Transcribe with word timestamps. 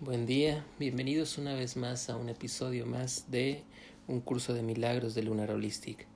Buen 0.00 0.26
día, 0.26 0.64
bienvenidos 0.78 1.38
una 1.38 1.54
vez 1.54 1.76
más 1.76 2.08
a 2.08 2.14
un 2.14 2.28
episodio 2.28 2.86
más 2.86 3.32
de 3.32 3.64
un 4.06 4.20
curso 4.20 4.54
de 4.54 4.62
milagros 4.62 5.16
de 5.16 5.24
Lunar 5.24 5.50
Holistic. 5.50 6.06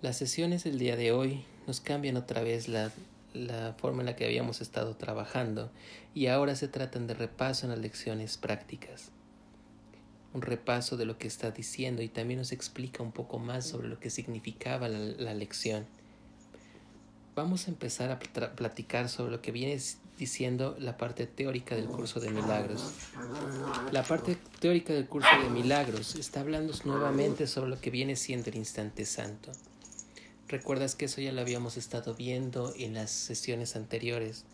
Las 0.00 0.16
sesiones 0.16 0.62
del 0.62 0.78
día 0.78 0.94
de 0.94 1.10
hoy 1.10 1.44
nos 1.66 1.80
cambian 1.80 2.16
otra 2.16 2.44
vez 2.44 2.68
la, 2.68 2.92
la 3.34 3.74
forma 3.78 4.02
en 4.02 4.06
la 4.06 4.14
que 4.14 4.26
habíamos 4.26 4.60
estado 4.60 4.94
trabajando 4.94 5.72
y 6.14 6.28
ahora 6.28 6.54
se 6.54 6.68
tratan 6.68 7.08
de 7.08 7.14
repaso 7.14 7.66
en 7.66 7.70
las 7.70 7.80
lecciones 7.80 8.36
prácticas. 8.36 9.10
Un 10.34 10.42
repaso 10.42 10.96
de 10.96 11.04
lo 11.04 11.18
que 11.18 11.26
está 11.26 11.50
diciendo 11.50 12.00
y 12.00 12.08
también 12.08 12.38
nos 12.38 12.52
explica 12.52 13.02
un 13.02 13.10
poco 13.10 13.40
más 13.40 13.66
sobre 13.66 13.88
lo 13.88 13.98
que 13.98 14.10
significaba 14.10 14.88
la, 14.88 15.00
la 15.00 15.34
lección. 15.34 15.84
Vamos 17.34 17.66
a 17.66 17.72
empezar 17.72 18.12
a 18.12 18.20
platicar 18.20 19.08
sobre 19.08 19.32
lo 19.32 19.42
que 19.42 19.50
viene 19.50 19.76
diciendo 20.18 20.76
la 20.78 20.96
parte 20.96 21.26
teórica 21.26 21.74
del 21.74 21.86
curso 21.86 22.20
de 22.20 22.30
milagros. 22.30 22.92
La 23.92 24.02
parte 24.02 24.38
teórica 24.60 24.92
del 24.92 25.06
curso 25.06 25.28
de 25.42 25.50
milagros 25.50 26.14
está 26.14 26.40
hablando 26.40 26.72
nuevamente 26.84 27.46
sobre 27.46 27.70
lo 27.70 27.80
que 27.80 27.90
viene 27.90 28.16
siendo 28.16 28.50
el 28.50 28.56
instante 28.56 29.04
santo. 29.04 29.52
Recuerdas 30.48 30.94
que 30.94 31.06
eso 31.06 31.20
ya 31.20 31.32
lo 31.32 31.40
habíamos 31.40 31.76
estado 31.76 32.14
viendo 32.14 32.72
en 32.78 32.94
las 32.94 33.10
sesiones 33.10 33.76
anteriores, 33.76 34.44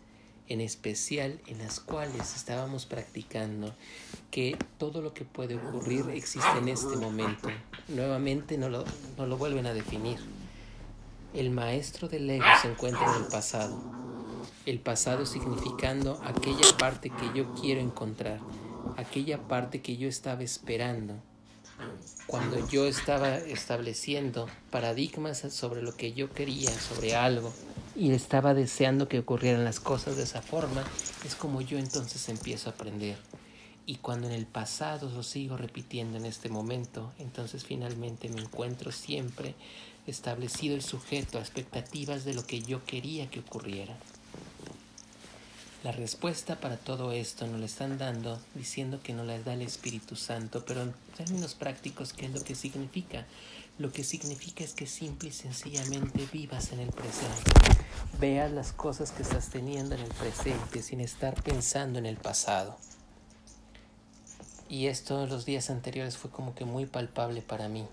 en 0.49 0.59
especial 0.59 1.39
en 1.47 1.59
las 1.59 1.79
cuales 1.79 2.35
estábamos 2.35 2.85
practicando 2.85 3.73
que 4.31 4.57
todo 4.77 5.01
lo 5.01 5.13
que 5.13 5.23
puede 5.23 5.55
ocurrir 5.55 6.09
existe 6.09 6.57
en 6.57 6.67
este 6.67 6.97
momento. 6.97 7.47
Nuevamente 7.87 8.57
no 8.57 8.69
lo, 8.69 8.83
no 9.17 9.27
lo 9.27 9.37
vuelven 9.37 9.67
a 9.67 9.73
definir. 9.73 10.17
El 11.33 11.51
maestro 11.51 12.09
del 12.09 12.29
ego 12.29 12.45
se 12.61 12.67
encuentra 12.67 13.15
en 13.15 13.23
el 13.23 13.29
pasado 13.29 14.12
el 14.65 14.79
pasado 14.79 15.25
significando 15.25 16.21
aquella 16.23 16.77
parte 16.77 17.09
que 17.09 17.37
yo 17.37 17.53
quiero 17.53 17.81
encontrar, 17.81 18.39
aquella 18.97 19.37
parte 19.47 19.81
que 19.81 19.97
yo 19.97 20.07
estaba 20.07 20.43
esperando. 20.43 21.15
Cuando 22.27 22.65
yo 22.69 22.85
estaba 22.85 23.37
estableciendo 23.37 24.47
paradigmas 24.71 25.39
sobre 25.49 25.81
lo 25.81 25.95
que 25.95 26.13
yo 26.13 26.31
quería, 26.31 26.71
sobre 26.71 27.15
algo, 27.15 27.53
y 27.95 28.11
estaba 28.11 28.53
deseando 28.53 29.07
que 29.07 29.19
ocurrieran 29.19 29.65
las 29.65 29.79
cosas 29.79 30.15
de 30.15 30.23
esa 30.23 30.41
forma, 30.41 30.83
es 31.25 31.35
como 31.35 31.61
yo 31.61 31.77
entonces 31.77 32.29
empiezo 32.29 32.69
a 32.69 32.73
aprender. 32.73 33.17
Y 33.85 33.97
cuando 33.97 34.27
en 34.27 34.33
el 34.33 34.45
pasado 34.45 35.09
lo 35.09 35.23
sigo 35.23 35.57
repitiendo 35.57 36.17
en 36.17 36.25
este 36.25 36.47
momento, 36.47 37.11
entonces 37.19 37.65
finalmente 37.65 38.29
me 38.29 38.41
encuentro 38.41 38.93
siempre 38.93 39.55
establecido 40.07 40.75
el 40.75 40.81
sujeto 40.81 41.37
a 41.37 41.41
expectativas 41.41 42.23
de 42.23 42.33
lo 42.33 42.45
que 42.45 42.61
yo 42.61 42.85
quería 42.85 43.29
que 43.29 43.41
ocurriera. 43.41 43.97
La 45.83 45.91
respuesta 45.91 46.55
para 46.61 46.77
todo 46.77 47.11
esto 47.11 47.45
nos 47.45 47.59
la 47.59 47.65
están 47.65 47.97
dando 47.97 48.39
diciendo 48.55 49.01
que 49.03 49.11
nos 49.11 49.27
la 49.27 49.37
da 49.39 49.53
el 49.53 49.61
Espíritu 49.61 50.15
Santo, 50.15 50.63
pero 50.65 50.81
en 50.81 50.93
términos 51.17 51.55
prácticos, 51.55 52.13
¿qué 52.13 52.27
es 52.27 52.31
lo 52.31 52.41
que 52.41 52.55
significa? 52.55 53.25
Lo 53.77 53.91
que 53.91 54.05
significa 54.05 54.63
es 54.63 54.73
que 54.75 54.87
simple 54.87 55.27
y 55.27 55.33
sencillamente 55.33 56.25
vivas 56.31 56.71
en 56.71 56.79
el 56.79 56.89
presente. 56.89 57.51
Veas 58.17 58.49
las 58.49 58.71
cosas 58.71 59.11
que 59.11 59.23
estás 59.23 59.49
teniendo 59.49 59.95
en 59.95 60.01
el 60.01 60.11
presente 60.11 60.81
sin 60.81 61.01
estar 61.01 61.33
pensando 61.43 61.99
en 61.99 62.05
el 62.05 62.15
pasado. 62.15 62.77
Y 64.69 64.87
esto 64.87 65.27
los 65.27 65.43
días 65.43 65.69
anteriores 65.69 66.15
fue 66.15 66.31
como 66.31 66.55
que 66.55 66.63
muy 66.63 66.85
palpable 66.85 67.41
para 67.41 67.67
mí. 67.67 67.85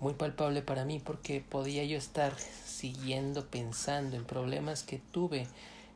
Muy 0.00 0.14
palpable 0.14 0.60
para 0.60 0.84
mí 0.84 0.98
porque 0.98 1.40
podía 1.40 1.84
yo 1.84 1.96
estar 1.96 2.34
siguiendo 2.66 3.46
pensando 3.46 4.16
en 4.16 4.24
problemas 4.24 4.82
que 4.82 4.98
tuve 4.98 5.46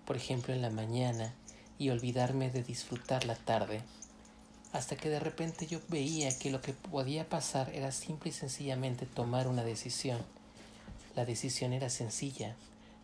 por 0.08 0.16
ejemplo 0.16 0.54
en 0.54 0.62
la 0.62 0.70
mañana, 0.70 1.34
y 1.78 1.90
olvidarme 1.90 2.50
de 2.50 2.62
disfrutar 2.62 3.26
la 3.26 3.34
tarde, 3.34 3.82
hasta 4.72 4.96
que 4.96 5.10
de 5.10 5.20
repente 5.20 5.66
yo 5.66 5.80
veía 5.88 6.38
que 6.38 6.50
lo 6.50 6.62
que 6.62 6.72
podía 6.72 7.28
pasar 7.28 7.68
era 7.74 7.92
simple 7.92 8.30
y 8.30 8.32
sencillamente 8.32 9.04
tomar 9.04 9.46
una 9.48 9.64
decisión. 9.64 10.18
La 11.14 11.26
decisión 11.26 11.74
era 11.74 11.90
sencilla. 11.90 12.56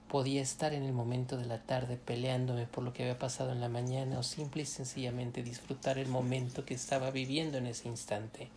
Podía 0.09 0.41
estar 0.41 0.73
en 0.73 0.83
el 0.83 0.95
momento 0.95 1.37
de 1.37 1.45
la 1.45 1.59
tarde 1.59 1.99
peleándome 1.99 2.65
por 2.65 2.83
lo 2.83 2.95
que 2.95 3.03
había 3.03 3.19
pasado 3.19 3.53
en 3.53 3.61
la 3.61 3.69
mañana 3.69 4.19
o 4.19 4.23
simple 4.23 4.63
y 4.63 4.67
sencillamente 4.67 5.43
disfrutar 5.43 5.99
el 5.99 6.09
momento 6.09 6.65
que 6.65 6.73
estaba 6.73 7.11
viviendo 7.11 7.59
en 7.59 7.67
ese 7.67 7.87
instante. 7.87 8.49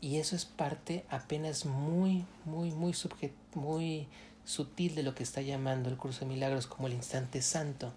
Y 0.00 0.16
eso 0.16 0.34
es 0.34 0.44
parte 0.44 1.04
apenas 1.08 1.66
muy, 1.66 2.24
muy, 2.44 2.72
muy, 2.72 2.94
muy 3.54 4.08
sutil 4.46 4.94
de 4.94 5.02
lo 5.02 5.14
que 5.14 5.24
está 5.24 5.42
llamando 5.42 5.90
el 5.90 5.98
curso 5.98 6.20
de 6.20 6.26
milagros 6.26 6.66
como 6.66 6.86
el 6.86 6.94
instante 6.94 7.42
santo. 7.42 7.92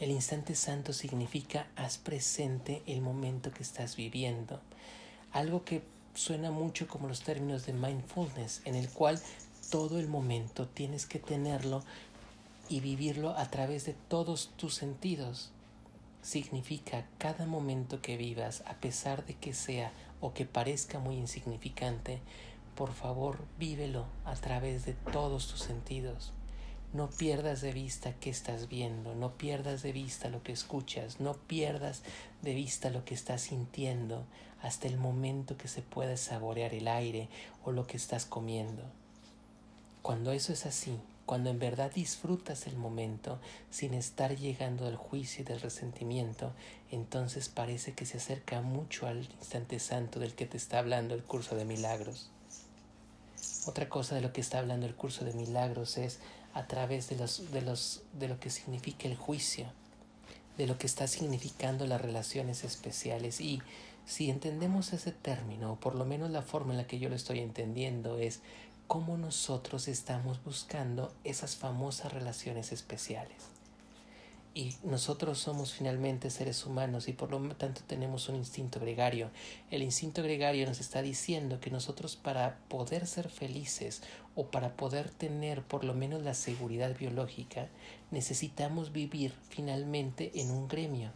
El 0.00 0.10
instante 0.10 0.54
santo 0.56 0.92
significa 0.92 1.66
haz 1.76 1.98
presente 1.98 2.82
el 2.86 3.02
momento 3.02 3.52
que 3.52 3.62
estás 3.62 3.94
viviendo. 3.94 4.60
Algo 5.32 5.64
que 5.64 5.82
suena 6.14 6.50
mucho 6.50 6.88
como 6.88 7.08
los 7.08 7.22
términos 7.22 7.66
de 7.66 7.74
mindfulness, 7.74 8.62
en 8.64 8.74
el 8.74 8.88
cual 8.88 9.20
todo 9.70 9.98
el 9.98 10.08
momento 10.08 10.66
tienes 10.66 11.04
que 11.04 11.18
tenerlo 11.18 11.84
y 12.68 12.80
vivirlo 12.80 13.36
a 13.36 13.50
través 13.50 13.84
de 13.84 13.94
todos 14.08 14.50
tus 14.56 14.74
sentidos. 14.74 15.50
Significa 16.22 17.06
cada 17.18 17.44
momento 17.44 18.00
que 18.00 18.16
vivas, 18.16 18.62
a 18.66 18.74
pesar 18.74 19.26
de 19.26 19.34
que 19.34 19.52
sea 19.52 19.92
o 20.20 20.32
que 20.32 20.46
parezca 20.46 20.98
muy 20.98 21.16
insignificante, 21.16 22.20
por 22.78 22.92
favor, 22.92 23.38
vívelo 23.58 24.06
a 24.24 24.36
través 24.36 24.86
de 24.86 24.92
todos 24.92 25.48
tus 25.48 25.58
sentidos. 25.58 26.32
No 26.92 27.10
pierdas 27.10 27.60
de 27.60 27.72
vista 27.72 28.14
qué 28.20 28.30
estás 28.30 28.68
viendo, 28.68 29.16
no 29.16 29.36
pierdas 29.36 29.82
de 29.82 29.90
vista 29.90 30.28
lo 30.28 30.44
que 30.44 30.52
escuchas, 30.52 31.18
no 31.18 31.34
pierdas 31.34 32.04
de 32.40 32.54
vista 32.54 32.90
lo 32.90 33.04
que 33.04 33.14
estás 33.14 33.40
sintiendo 33.40 34.24
hasta 34.62 34.86
el 34.86 34.96
momento 34.96 35.56
que 35.56 35.66
se 35.66 35.82
pueda 35.82 36.16
saborear 36.16 36.72
el 36.72 36.86
aire 36.86 37.28
o 37.64 37.72
lo 37.72 37.84
que 37.88 37.96
estás 37.96 38.26
comiendo. 38.26 38.84
Cuando 40.00 40.30
eso 40.30 40.52
es 40.52 40.64
así, 40.64 41.00
cuando 41.26 41.50
en 41.50 41.58
verdad 41.58 41.90
disfrutas 41.92 42.68
el 42.68 42.76
momento 42.76 43.40
sin 43.70 43.92
estar 43.92 44.36
llegando 44.36 44.86
al 44.86 44.94
juicio 44.94 45.42
y 45.42 45.46
del 45.46 45.60
resentimiento, 45.60 46.52
entonces 46.92 47.48
parece 47.48 47.94
que 47.94 48.06
se 48.06 48.18
acerca 48.18 48.60
mucho 48.60 49.08
al 49.08 49.28
instante 49.40 49.80
santo 49.80 50.20
del 50.20 50.36
que 50.36 50.46
te 50.46 50.56
está 50.56 50.78
hablando 50.78 51.16
el 51.16 51.24
curso 51.24 51.56
de 51.56 51.64
milagros. 51.64 52.30
Otra 53.68 53.90
cosa 53.90 54.14
de 54.14 54.22
lo 54.22 54.32
que 54.32 54.40
está 54.40 54.60
hablando 54.60 54.86
el 54.86 54.94
curso 54.94 55.26
de 55.26 55.34
milagros 55.34 55.98
es 55.98 56.20
a 56.54 56.66
través 56.66 57.10
de, 57.10 57.16
los, 57.16 57.52
de, 57.52 57.60
los, 57.60 58.02
de 58.14 58.26
lo 58.26 58.40
que 58.40 58.48
significa 58.48 59.06
el 59.06 59.14
juicio, 59.14 59.66
de 60.56 60.66
lo 60.66 60.78
que 60.78 60.86
está 60.86 61.06
significando 61.06 61.86
las 61.86 62.00
relaciones 62.00 62.64
especiales. 62.64 63.42
Y 63.42 63.60
si 64.06 64.30
entendemos 64.30 64.94
ese 64.94 65.12
término, 65.12 65.72
o 65.72 65.76
por 65.76 65.96
lo 65.96 66.06
menos 66.06 66.30
la 66.30 66.40
forma 66.40 66.72
en 66.72 66.78
la 66.78 66.86
que 66.86 66.98
yo 66.98 67.10
lo 67.10 67.14
estoy 67.14 67.40
entendiendo, 67.40 68.16
es 68.16 68.40
cómo 68.86 69.18
nosotros 69.18 69.86
estamos 69.86 70.42
buscando 70.42 71.12
esas 71.24 71.56
famosas 71.56 72.14
relaciones 72.14 72.72
especiales. 72.72 73.57
Y 74.58 74.74
nosotros 74.82 75.38
somos 75.38 75.72
finalmente 75.72 76.30
seres 76.30 76.66
humanos 76.66 77.06
y 77.06 77.12
por 77.12 77.30
lo 77.30 77.54
tanto 77.54 77.82
tenemos 77.86 78.28
un 78.28 78.34
instinto 78.34 78.80
gregario. 78.80 79.30
El 79.70 79.84
instinto 79.84 80.20
gregario 80.20 80.66
nos 80.66 80.80
está 80.80 81.00
diciendo 81.00 81.60
que 81.60 81.70
nosotros 81.70 82.16
para 82.16 82.58
poder 82.66 83.06
ser 83.06 83.28
felices 83.28 84.02
o 84.34 84.46
para 84.46 84.76
poder 84.76 85.10
tener 85.10 85.62
por 85.62 85.84
lo 85.84 85.94
menos 85.94 86.24
la 86.24 86.34
seguridad 86.34 86.98
biológica, 86.98 87.68
necesitamos 88.10 88.90
vivir 88.90 89.32
finalmente 89.48 90.32
en 90.34 90.50
un 90.50 90.66
gremio. 90.66 91.12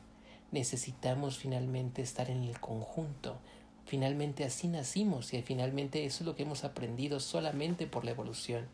Necesitamos 0.53 1.37
finalmente 1.37 2.01
estar 2.01 2.31
en 2.31 2.45
el 2.45 2.61
conjunto. 2.61 3.39
Finalmente 3.87 4.45
así 4.45 4.69
nacimos 4.69 5.35
y 5.35 5.43
finalmente 5.43 6.05
eso 6.05 6.23
es 6.23 6.27
lo 6.27 6.37
que 6.37 6.45
hemos 6.45 6.63
aprendido 6.63 7.19
solamente 7.19 7.89
por 7.89 8.05
la 8.05 8.13
evolución. 8.13 8.69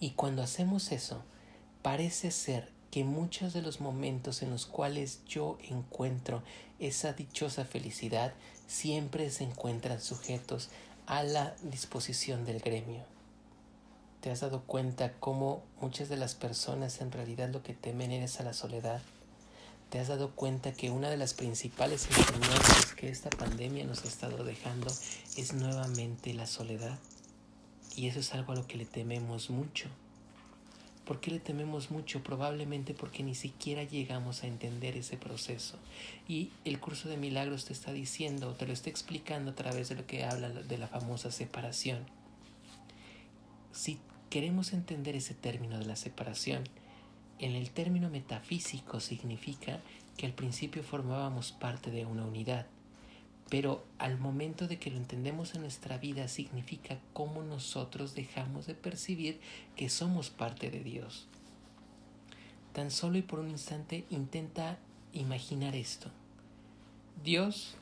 Y 0.00 0.10
cuando 0.14 0.42
hacemos 0.42 0.90
eso, 0.90 1.22
parece 1.80 2.32
ser 2.32 2.79
que 2.90 3.04
muchos 3.04 3.52
de 3.52 3.62
los 3.62 3.80
momentos 3.80 4.42
en 4.42 4.50
los 4.50 4.66
cuales 4.66 5.20
yo 5.26 5.58
encuentro 5.68 6.42
esa 6.78 7.12
dichosa 7.12 7.64
felicidad 7.64 8.32
siempre 8.66 9.30
se 9.30 9.44
encuentran 9.44 10.00
sujetos 10.00 10.68
a 11.06 11.22
la 11.22 11.54
disposición 11.62 12.44
del 12.44 12.60
gremio. 12.60 13.02
¿Te 14.20 14.30
has 14.30 14.40
dado 14.40 14.62
cuenta 14.62 15.12
cómo 15.18 15.62
muchas 15.80 16.08
de 16.08 16.16
las 16.16 16.34
personas 16.34 17.00
en 17.00 17.10
realidad 17.10 17.48
lo 17.50 17.62
que 17.62 17.74
temen 17.74 18.12
es 18.12 18.38
a 18.38 18.44
la 18.44 18.52
soledad? 18.52 19.00
¿Te 19.88 19.98
has 19.98 20.08
dado 20.08 20.30
cuenta 20.30 20.72
que 20.72 20.90
una 20.90 21.10
de 21.10 21.16
las 21.16 21.34
principales 21.34 22.06
enseñanzas 22.06 22.92
que 22.92 23.08
esta 23.08 23.30
pandemia 23.30 23.84
nos 23.84 24.04
ha 24.04 24.08
estado 24.08 24.44
dejando 24.44 24.92
es 25.36 25.52
nuevamente 25.52 26.34
la 26.34 26.46
soledad? 26.46 26.98
Y 27.96 28.08
eso 28.08 28.20
es 28.20 28.32
algo 28.34 28.52
a 28.52 28.56
lo 28.56 28.66
que 28.66 28.76
le 28.76 28.84
tememos 28.84 29.50
mucho. 29.50 29.88
¿Por 31.04 31.20
qué 31.20 31.30
le 31.30 31.40
tememos 31.40 31.90
mucho? 31.90 32.22
Probablemente 32.22 32.94
porque 32.94 33.22
ni 33.22 33.34
siquiera 33.34 33.82
llegamos 33.82 34.42
a 34.42 34.46
entender 34.46 34.96
ese 34.96 35.16
proceso. 35.16 35.78
Y 36.28 36.50
el 36.64 36.78
curso 36.78 37.08
de 37.08 37.16
milagros 37.16 37.64
te 37.64 37.72
está 37.72 37.92
diciendo, 37.92 38.54
te 38.54 38.66
lo 38.66 38.72
está 38.72 38.90
explicando 38.90 39.50
a 39.50 39.54
través 39.54 39.88
de 39.88 39.96
lo 39.96 40.06
que 40.06 40.24
habla 40.24 40.50
de 40.50 40.78
la 40.78 40.86
famosa 40.86 41.32
separación. 41.32 42.06
Si 43.72 43.98
queremos 44.28 44.72
entender 44.72 45.16
ese 45.16 45.34
término 45.34 45.78
de 45.78 45.86
la 45.86 45.96
separación, 45.96 46.64
en 47.38 47.52
el 47.52 47.70
término 47.70 48.10
metafísico 48.10 49.00
significa 49.00 49.80
que 50.16 50.26
al 50.26 50.32
principio 50.32 50.82
formábamos 50.82 51.52
parte 51.52 51.90
de 51.90 52.04
una 52.04 52.26
unidad, 52.26 52.66
pero 53.50 53.84
al 53.98 54.16
momento 54.18 54.68
de 54.68 54.78
que 54.78 54.90
lo 54.90 54.96
entendemos 54.96 55.54
en 55.54 55.62
nuestra 55.62 55.98
vida 55.98 56.28
significa 56.28 56.98
cómo 57.12 57.42
nosotros 57.42 58.14
dejamos 58.14 58.66
de 58.66 58.74
percibir 58.74 59.40
que 59.76 59.90
somos 59.90 60.30
parte 60.30 60.70
de 60.70 60.84
Dios. 60.84 61.26
Tan 62.72 62.92
solo 62.92 63.18
y 63.18 63.22
por 63.22 63.40
un 63.40 63.50
instante 63.50 64.04
intenta 64.08 64.78
imaginar 65.12 65.74
esto. 65.74 66.10
Dios, 67.24 67.74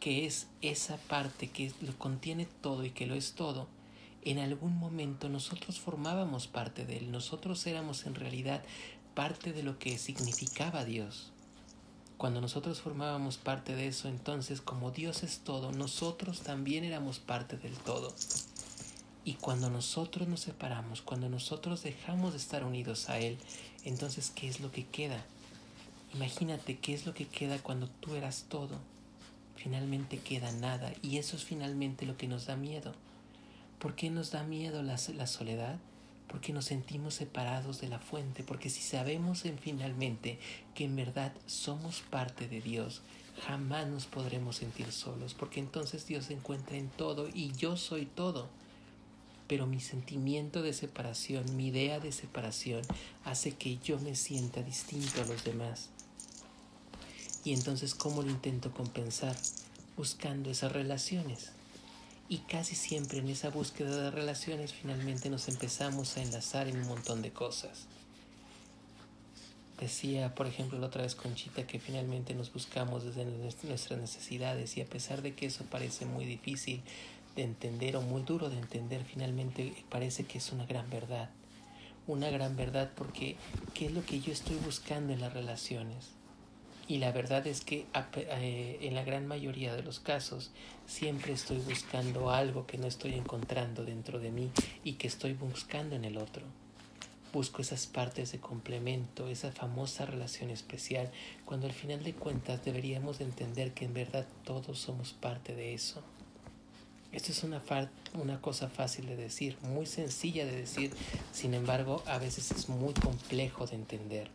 que 0.00 0.26
es 0.26 0.48
esa 0.60 0.96
parte 0.96 1.48
que 1.48 1.72
lo 1.80 1.96
contiene 1.96 2.48
todo 2.60 2.84
y 2.84 2.90
que 2.90 3.06
lo 3.06 3.14
es 3.14 3.34
todo, 3.34 3.68
en 4.24 4.40
algún 4.40 4.76
momento 4.76 5.28
nosotros 5.28 5.78
formábamos 5.78 6.48
parte 6.48 6.84
de 6.84 6.98
él, 6.98 7.12
nosotros 7.12 7.64
éramos 7.68 8.06
en 8.06 8.16
realidad 8.16 8.62
parte 9.14 9.52
de 9.52 9.62
lo 9.62 9.78
que 9.78 9.98
significaba 9.98 10.84
Dios. 10.84 11.32
Cuando 12.22 12.40
nosotros 12.40 12.80
formábamos 12.80 13.36
parte 13.36 13.74
de 13.74 13.88
eso, 13.88 14.06
entonces 14.06 14.60
como 14.60 14.92
Dios 14.92 15.24
es 15.24 15.40
todo, 15.40 15.72
nosotros 15.72 16.42
también 16.42 16.84
éramos 16.84 17.18
parte 17.18 17.56
del 17.56 17.74
todo. 17.74 18.14
Y 19.24 19.34
cuando 19.34 19.70
nosotros 19.70 20.28
nos 20.28 20.38
separamos, 20.38 21.02
cuando 21.02 21.28
nosotros 21.28 21.82
dejamos 21.82 22.30
de 22.30 22.38
estar 22.38 22.62
unidos 22.62 23.08
a 23.08 23.18
Él, 23.18 23.38
entonces 23.82 24.30
¿qué 24.32 24.46
es 24.46 24.60
lo 24.60 24.70
que 24.70 24.86
queda? 24.86 25.24
Imagínate 26.14 26.78
qué 26.78 26.94
es 26.94 27.06
lo 27.06 27.12
que 27.12 27.26
queda 27.26 27.58
cuando 27.58 27.88
tú 27.88 28.14
eras 28.14 28.44
todo. 28.48 28.78
Finalmente 29.56 30.18
queda 30.18 30.52
nada 30.52 30.92
y 31.02 31.18
eso 31.18 31.34
es 31.34 31.42
finalmente 31.42 32.06
lo 32.06 32.16
que 32.16 32.28
nos 32.28 32.46
da 32.46 32.54
miedo. 32.54 32.94
¿Por 33.80 33.96
qué 33.96 34.10
nos 34.10 34.30
da 34.30 34.44
miedo 34.44 34.84
la, 34.84 34.96
la 35.16 35.26
soledad? 35.26 35.76
Porque 36.32 36.54
nos 36.54 36.64
sentimos 36.64 37.12
separados 37.12 37.82
de 37.82 37.88
la 37.88 37.98
fuente, 37.98 38.42
porque 38.42 38.70
si 38.70 38.80
sabemos 38.80 39.44
en 39.44 39.58
finalmente 39.58 40.38
que 40.74 40.84
en 40.84 40.96
verdad 40.96 41.30
somos 41.44 42.00
parte 42.00 42.48
de 42.48 42.62
Dios, 42.62 43.02
jamás 43.46 43.86
nos 43.86 44.06
podremos 44.06 44.56
sentir 44.56 44.90
solos, 44.92 45.34
porque 45.34 45.60
entonces 45.60 46.06
Dios 46.06 46.24
se 46.24 46.32
encuentra 46.32 46.78
en 46.78 46.88
todo 46.88 47.28
y 47.28 47.52
yo 47.52 47.76
soy 47.76 48.06
todo. 48.06 48.48
Pero 49.46 49.66
mi 49.66 49.78
sentimiento 49.78 50.62
de 50.62 50.72
separación, 50.72 51.54
mi 51.54 51.66
idea 51.66 52.00
de 52.00 52.12
separación, 52.12 52.80
hace 53.26 53.52
que 53.52 53.76
yo 53.76 53.98
me 53.98 54.16
sienta 54.16 54.62
distinto 54.62 55.20
a 55.20 55.26
los 55.26 55.44
demás. 55.44 55.90
Y 57.44 57.52
entonces, 57.52 57.94
¿cómo 57.94 58.22
lo 58.22 58.30
intento 58.30 58.72
compensar? 58.72 59.36
Buscando 59.98 60.50
esas 60.50 60.72
relaciones 60.72 61.52
y 62.32 62.38
casi 62.38 62.74
siempre 62.76 63.18
en 63.18 63.28
esa 63.28 63.50
búsqueda 63.50 64.04
de 64.04 64.10
relaciones 64.10 64.72
finalmente 64.72 65.28
nos 65.28 65.48
empezamos 65.48 66.16
a 66.16 66.22
enlazar 66.22 66.66
en 66.66 66.78
un 66.78 66.88
montón 66.88 67.20
de 67.20 67.30
cosas. 67.30 67.88
Decía, 69.78 70.34
por 70.34 70.46
ejemplo, 70.46 70.78
la 70.78 70.86
otra 70.86 71.02
vez 71.02 71.14
Conchita 71.14 71.66
que 71.66 71.78
finalmente 71.78 72.32
nos 72.32 72.50
buscamos 72.50 73.04
desde 73.04 73.26
nuestras 73.26 74.00
necesidades 74.00 74.78
y 74.78 74.80
a 74.80 74.86
pesar 74.86 75.20
de 75.20 75.34
que 75.34 75.44
eso 75.44 75.66
parece 75.66 76.06
muy 76.06 76.24
difícil 76.24 76.80
de 77.36 77.42
entender 77.42 77.96
o 77.96 78.00
muy 78.00 78.22
duro 78.22 78.48
de 78.48 78.56
entender, 78.56 79.04
finalmente 79.04 79.74
parece 79.90 80.24
que 80.24 80.38
es 80.38 80.52
una 80.52 80.64
gran 80.64 80.88
verdad. 80.88 81.28
Una 82.06 82.30
gran 82.30 82.56
verdad 82.56 82.92
porque 82.96 83.36
¿qué 83.74 83.86
es 83.86 83.92
lo 83.92 84.06
que 84.06 84.20
yo 84.20 84.32
estoy 84.32 84.56
buscando 84.56 85.12
en 85.12 85.20
las 85.20 85.34
relaciones? 85.34 86.12
Y 86.88 86.98
la 86.98 87.12
verdad 87.12 87.46
es 87.46 87.60
que 87.62 87.86
eh, 88.16 88.78
en 88.80 88.94
la 88.94 89.04
gran 89.04 89.26
mayoría 89.26 89.74
de 89.74 89.82
los 89.82 90.00
casos 90.00 90.50
siempre 90.86 91.32
estoy 91.32 91.58
buscando 91.58 92.30
algo 92.30 92.66
que 92.66 92.78
no 92.78 92.86
estoy 92.86 93.14
encontrando 93.14 93.84
dentro 93.84 94.18
de 94.18 94.30
mí 94.30 94.50
y 94.84 94.94
que 94.94 95.06
estoy 95.06 95.32
buscando 95.32 95.94
en 95.94 96.04
el 96.04 96.18
otro. 96.18 96.42
Busco 97.32 97.62
esas 97.62 97.86
partes 97.86 98.32
de 98.32 98.40
complemento, 98.40 99.28
esa 99.28 99.52
famosa 99.52 100.04
relación 100.04 100.50
especial, 100.50 101.10
cuando 101.46 101.66
al 101.66 101.72
final 101.72 102.02
de 102.02 102.12
cuentas 102.12 102.62
deberíamos 102.64 103.20
entender 103.22 103.72
que 103.72 103.86
en 103.86 103.94
verdad 103.94 104.26
todos 104.44 104.78
somos 104.78 105.14
parte 105.14 105.54
de 105.54 105.72
eso. 105.72 106.02
Esto 107.12 107.32
es 107.32 107.42
una, 107.44 107.62
una 108.14 108.40
cosa 108.40 108.68
fácil 108.68 109.06
de 109.06 109.16
decir, 109.16 109.56
muy 109.62 109.86
sencilla 109.86 110.44
de 110.44 110.56
decir, 110.56 110.92
sin 111.32 111.54
embargo 111.54 112.02
a 112.06 112.18
veces 112.18 112.50
es 112.50 112.68
muy 112.68 112.92
complejo 112.94 113.66
de 113.66 113.76
entender. 113.76 114.30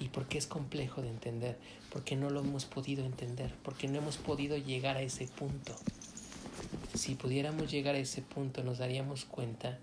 ¿Y 0.00 0.08
por 0.08 0.26
qué 0.26 0.38
es 0.38 0.46
complejo 0.46 1.02
de 1.02 1.08
entender? 1.08 1.58
Porque 1.90 2.16
no 2.16 2.30
lo 2.30 2.40
hemos 2.40 2.64
podido 2.64 3.04
entender, 3.04 3.54
porque 3.62 3.88
no 3.88 3.98
hemos 3.98 4.16
podido 4.16 4.56
llegar 4.56 4.96
a 4.96 5.02
ese 5.02 5.26
punto. 5.26 5.74
Si 6.94 7.14
pudiéramos 7.14 7.70
llegar 7.70 7.94
a 7.94 7.98
ese 7.98 8.22
punto 8.22 8.62
nos 8.62 8.78
daríamos 8.78 9.24
cuenta 9.24 9.78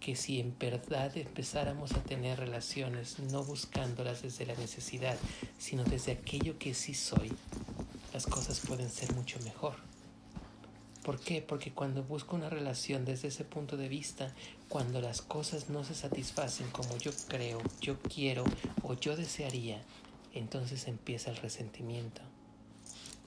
que 0.00 0.16
si 0.16 0.40
en 0.40 0.56
verdad 0.58 1.16
empezáramos 1.16 1.92
a 1.92 2.02
tener 2.02 2.38
relaciones 2.38 3.18
no 3.18 3.44
buscándolas 3.44 4.22
desde 4.22 4.46
la 4.46 4.54
necesidad, 4.54 5.16
sino 5.58 5.84
desde 5.84 6.12
aquello 6.12 6.58
que 6.58 6.74
sí 6.74 6.94
soy, 6.94 7.32
las 8.12 8.26
cosas 8.26 8.60
pueden 8.60 8.90
ser 8.90 9.12
mucho 9.14 9.38
mejor. 9.40 9.74
¿Por 11.08 11.18
qué? 11.18 11.40
Porque 11.40 11.72
cuando 11.72 12.02
busco 12.02 12.36
una 12.36 12.50
relación 12.50 13.06
desde 13.06 13.28
ese 13.28 13.42
punto 13.42 13.78
de 13.78 13.88
vista, 13.88 14.34
cuando 14.68 15.00
las 15.00 15.22
cosas 15.22 15.70
no 15.70 15.82
se 15.82 15.94
satisfacen 15.94 16.68
como 16.68 16.98
yo 16.98 17.12
creo, 17.28 17.62
yo 17.80 17.98
quiero 17.98 18.44
o 18.82 18.92
yo 18.92 19.16
desearía, 19.16 19.80
entonces 20.34 20.86
empieza 20.86 21.30
el 21.30 21.38
resentimiento. 21.38 22.20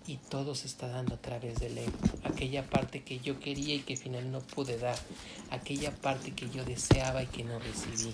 Y 0.05 0.17
todo 0.17 0.53
se 0.53 0.67
está 0.67 0.89
dando 0.89 1.15
a 1.15 1.21
través 1.23 1.59
del 1.59 1.75
ego. 1.75 1.97
Aquella 2.23 2.69
parte 2.69 3.01
que 3.01 3.19
yo 3.19 3.39
quería 3.39 3.73
y 3.73 3.79
que 3.79 3.93
al 3.93 3.99
final 3.99 4.31
no 4.31 4.41
pude 4.41 4.77
dar. 4.77 4.99
Aquella 5.49 5.91
parte 5.91 6.33
que 6.33 6.51
yo 6.51 6.63
deseaba 6.63 7.23
y 7.23 7.27
que 7.27 7.43
no 7.43 7.57
recibí. 7.57 8.13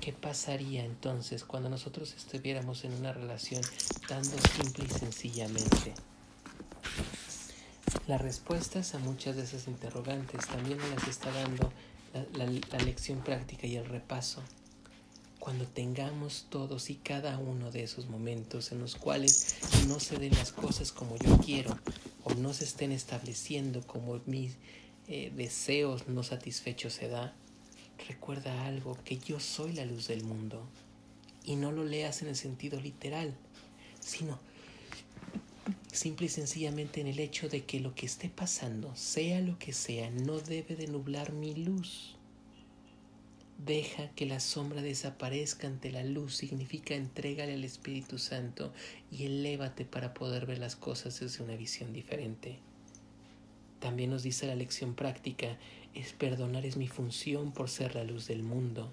¿Qué 0.00 0.12
pasaría 0.12 0.84
entonces 0.84 1.42
cuando 1.42 1.70
nosotros 1.70 2.14
estuviéramos 2.14 2.84
en 2.84 2.92
una 2.92 3.12
relación 3.12 3.62
dando 4.08 4.36
simple 4.56 4.84
y 4.88 4.90
sencillamente? 4.96 5.92
Las 8.06 8.20
respuestas 8.20 8.94
a 8.94 8.98
muchas 8.98 9.36
de 9.36 9.44
esas 9.44 9.66
interrogantes 9.66 10.46
también 10.46 10.78
las 10.94 11.08
está 11.08 11.32
dando 11.32 11.72
la, 12.34 12.44
la, 12.44 12.84
lección 12.84 13.20
práctica 13.20 13.66
y 13.66 13.76
el 13.76 13.86
repaso. 13.86 14.42
Cuando 15.38 15.66
tengamos 15.66 16.46
todos 16.50 16.90
y 16.90 16.96
cada 16.96 17.38
uno 17.38 17.70
de 17.70 17.82
esos 17.82 18.08
momentos 18.08 18.72
en 18.72 18.80
los 18.80 18.96
cuales 18.96 19.56
no 19.88 20.00
se 20.00 20.18
den 20.18 20.34
las 20.34 20.52
cosas 20.52 20.92
como 20.92 21.16
yo 21.16 21.38
quiero 21.38 21.78
o 22.24 22.34
no 22.34 22.52
se 22.52 22.64
estén 22.64 22.92
estableciendo 22.92 23.80
como 23.86 24.20
mis 24.26 24.56
eh, 25.08 25.32
deseos 25.34 26.08
no 26.08 26.22
satisfechos 26.22 26.92
se 26.94 27.08
da, 27.08 27.34
recuerda 28.06 28.66
algo, 28.66 28.98
que 29.04 29.18
yo 29.18 29.40
soy 29.40 29.72
la 29.72 29.84
luz 29.86 30.08
del 30.08 30.24
mundo. 30.24 30.66
Y 31.44 31.56
no 31.56 31.72
lo 31.72 31.84
leas 31.84 32.20
en 32.20 32.28
el 32.28 32.36
sentido 32.36 32.80
literal, 32.80 33.34
sino 34.00 34.38
simple 35.92 36.26
y 36.26 36.28
sencillamente 36.28 37.00
en 37.00 37.06
el 37.06 37.18
hecho 37.18 37.48
de 37.48 37.64
que 37.64 37.80
lo 37.80 37.94
que 37.94 38.06
esté 38.06 38.28
pasando, 38.28 38.94
sea 38.96 39.40
lo 39.40 39.58
que 39.58 39.72
sea, 39.72 40.10
no 40.10 40.38
debe 40.38 40.76
de 40.76 40.86
nublar 40.86 41.32
mi 41.32 41.54
luz. 41.54 42.16
Deja 43.58 44.10
que 44.10 44.26
la 44.26 44.40
sombra 44.40 44.82
desaparezca 44.82 45.66
ante 45.66 45.92
la 45.92 46.04
luz, 46.04 46.36
significa 46.36 46.94
entrégale 46.94 47.54
al 47.54 47.64
Espíritu 47.64 48.18
Santo 48.18 48.72
y 49.10 49.24
elévate 49.24 49.84
para 49.84 50.12
poder 50.12 50.44
ver 50.44 50.58
las 50.58 50.76
cosas 50.76 51.20
desde 51.20 51.44
una 51.44 51.56
visión 51.56 51.92
diferente. 51.92 52.58
También 53.78 54.10
nos 54.10 54.22
dice 54.22 54.46
la 54.46 54.56
lección 54.56 54.94
práctica, 54.94 55.58
es 55.94 56.12
perdonar 56.12 56.66
es 56.66 56.76
mi 56.76 56.88
función 56.88 57.52
por 57.52 57.70
ser 57.70 57.94
la 57.94 58.02
luz 58.02 58.26
del 58.26 58.42
mundo. 58.42 58.92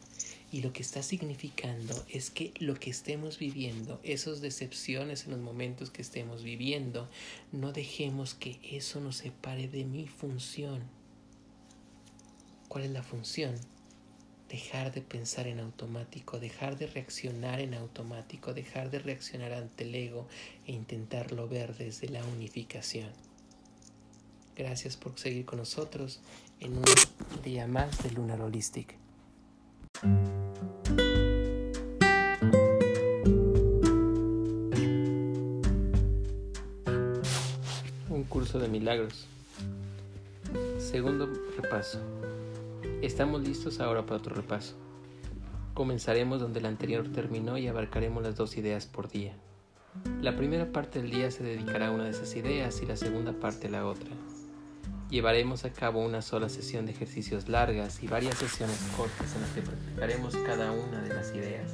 Y 0.51 0.61
lo 0.61 0.73
que 0.73 0.81
está 0.81 1.01
significando 1.01 1.95
es 2.09 2.29
que 2.29 2.53
lo 2.59 2.75
que 2.75 2.89
estemos 2.89 3.39
viviendo, 3.39 4.01
esas 4.03 4.41
decepciones 4.41 5.23
en 5.25 5.31
los 5.31 5.39
momentos 5.39 5.91
que 5.91 6.01
estemos 6.01 6.43
viviendo, 6.43 7.07
no 7.53 7.71
dejemos 7.71 8.33
que 8.33 8.59
eso 8.63 8.99
nos 8.99 9.17
separe 9.17 9.69
de 9.69 9.85
mi 9.85 10.07
función. 10.07 10.81
¿Cuál 12.67 12.83
es 12.83 12.91
la 12.91 13.01
función? 13.01 13.55
Dejar 14.49 14.93
de 14.93 15.01
pensar 15.01 15.47
en 15.47 15.61
automático, 15.61 16.37
dejar 16.37 16.77
de 16.77 16.87
reaccionar 16.87 17.61
en 17.61 17.73
automático, 17.73 18.53
dejar 18.53 18.91
de 18.91 18.99
reaccionar 18.99 19.53
ante 19.53 19.85
el 19.85 19.95
ego 19.95 20.27
e 20.67 20.73
intentarlo 20.73 21.47
ver 21.47 21.77
desde 21.77 22.09
la 22.09 22.25
unificación. 22.25 23.09
Gracias 24.57 24.97
por 24.97 25.17
seguir 25.17 25.45
con 25.45 25.59
nosotros 25.59 26.19
en 26.59 26.77
un 26.77 26.83
día 27.43 27.67
más 27.67 28.03
de 28.03 28.11
Lunar 28.11 28.41
Holistic. 28.41 29.00
Un 30.03 30.13
curso 38.27 38.57
de 38.57 38.67
milagros. 38.67 39.27
Segundo 40.79 41.29
repaso. 41.61 41.99
Estamos 43.03 43.43
listos 43.43 43.79
ahora 43.79 44.03
para 44.03 44.17
otro 44.17 44.33
repaso. 44.33 44.73
Comenzaremos 45.75 46.41
donde 46.41 46.59
el 46.59 46.65
anterior 46.65 47.07
terminó 47.11 47.59
y 47.59 47.67
abarcaremos 47.67 48.23
las 48.23 48.35
dos 48.35 48.57
ideas 48.57 48.87
por 48.87 49.07
día. 49.07 49.35
La 50.19 50.35
primera 50.35 50.71
parte 50.71 50.99
del 50.99 51.11
día 51.11 51.29
se 51.29 51.43
dedicará 51.43 51.89
a 51.89 51.91
una 51.91 52.05
de 52.05 52.11
esas 52.11 52.35
ideas 52.35 52.81
y 52.81 52.87
la 52.87 52.97
segunda 52.97 53.33
parte 53.33 53.67
a 53.67 53.71
la 53.71 53.85
otra. 53.85 54.09
Llevaremos 55.11 55.65
a 55.65 55.73
cabo 55.73 55.99
una 56.05 56.21
sola 56.21 56.47
sesión 56.47 56.85
de 56.85 56.93
ejercicios 56.93 57.49
largas 57.49 58.01
y 58.01 58.07
varias 58.07 58.35
sesiones 58.35 58.79
cortas 58.95 59.35
en 59.35 59.41
las 59.41 59.49
que 59.49 59.61
practicaremos 59.61 60.37
cada 60.37 60.71
una 60.71 61.01
de 61.01 61.13
las 61.13 61.35
ideas. 61.35 61.69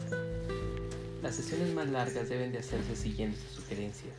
Las 1.22 1.36
sesiones 1.36 1.72
más 1.72 1.88
largas 1.88 2.30
deben 2.30 2.52
de 2.52 2.58
hacerse 2.58 2.96
siguiendo 2.96 3.38
sus 3.38 3.62
sugerencias. 3.62 4.16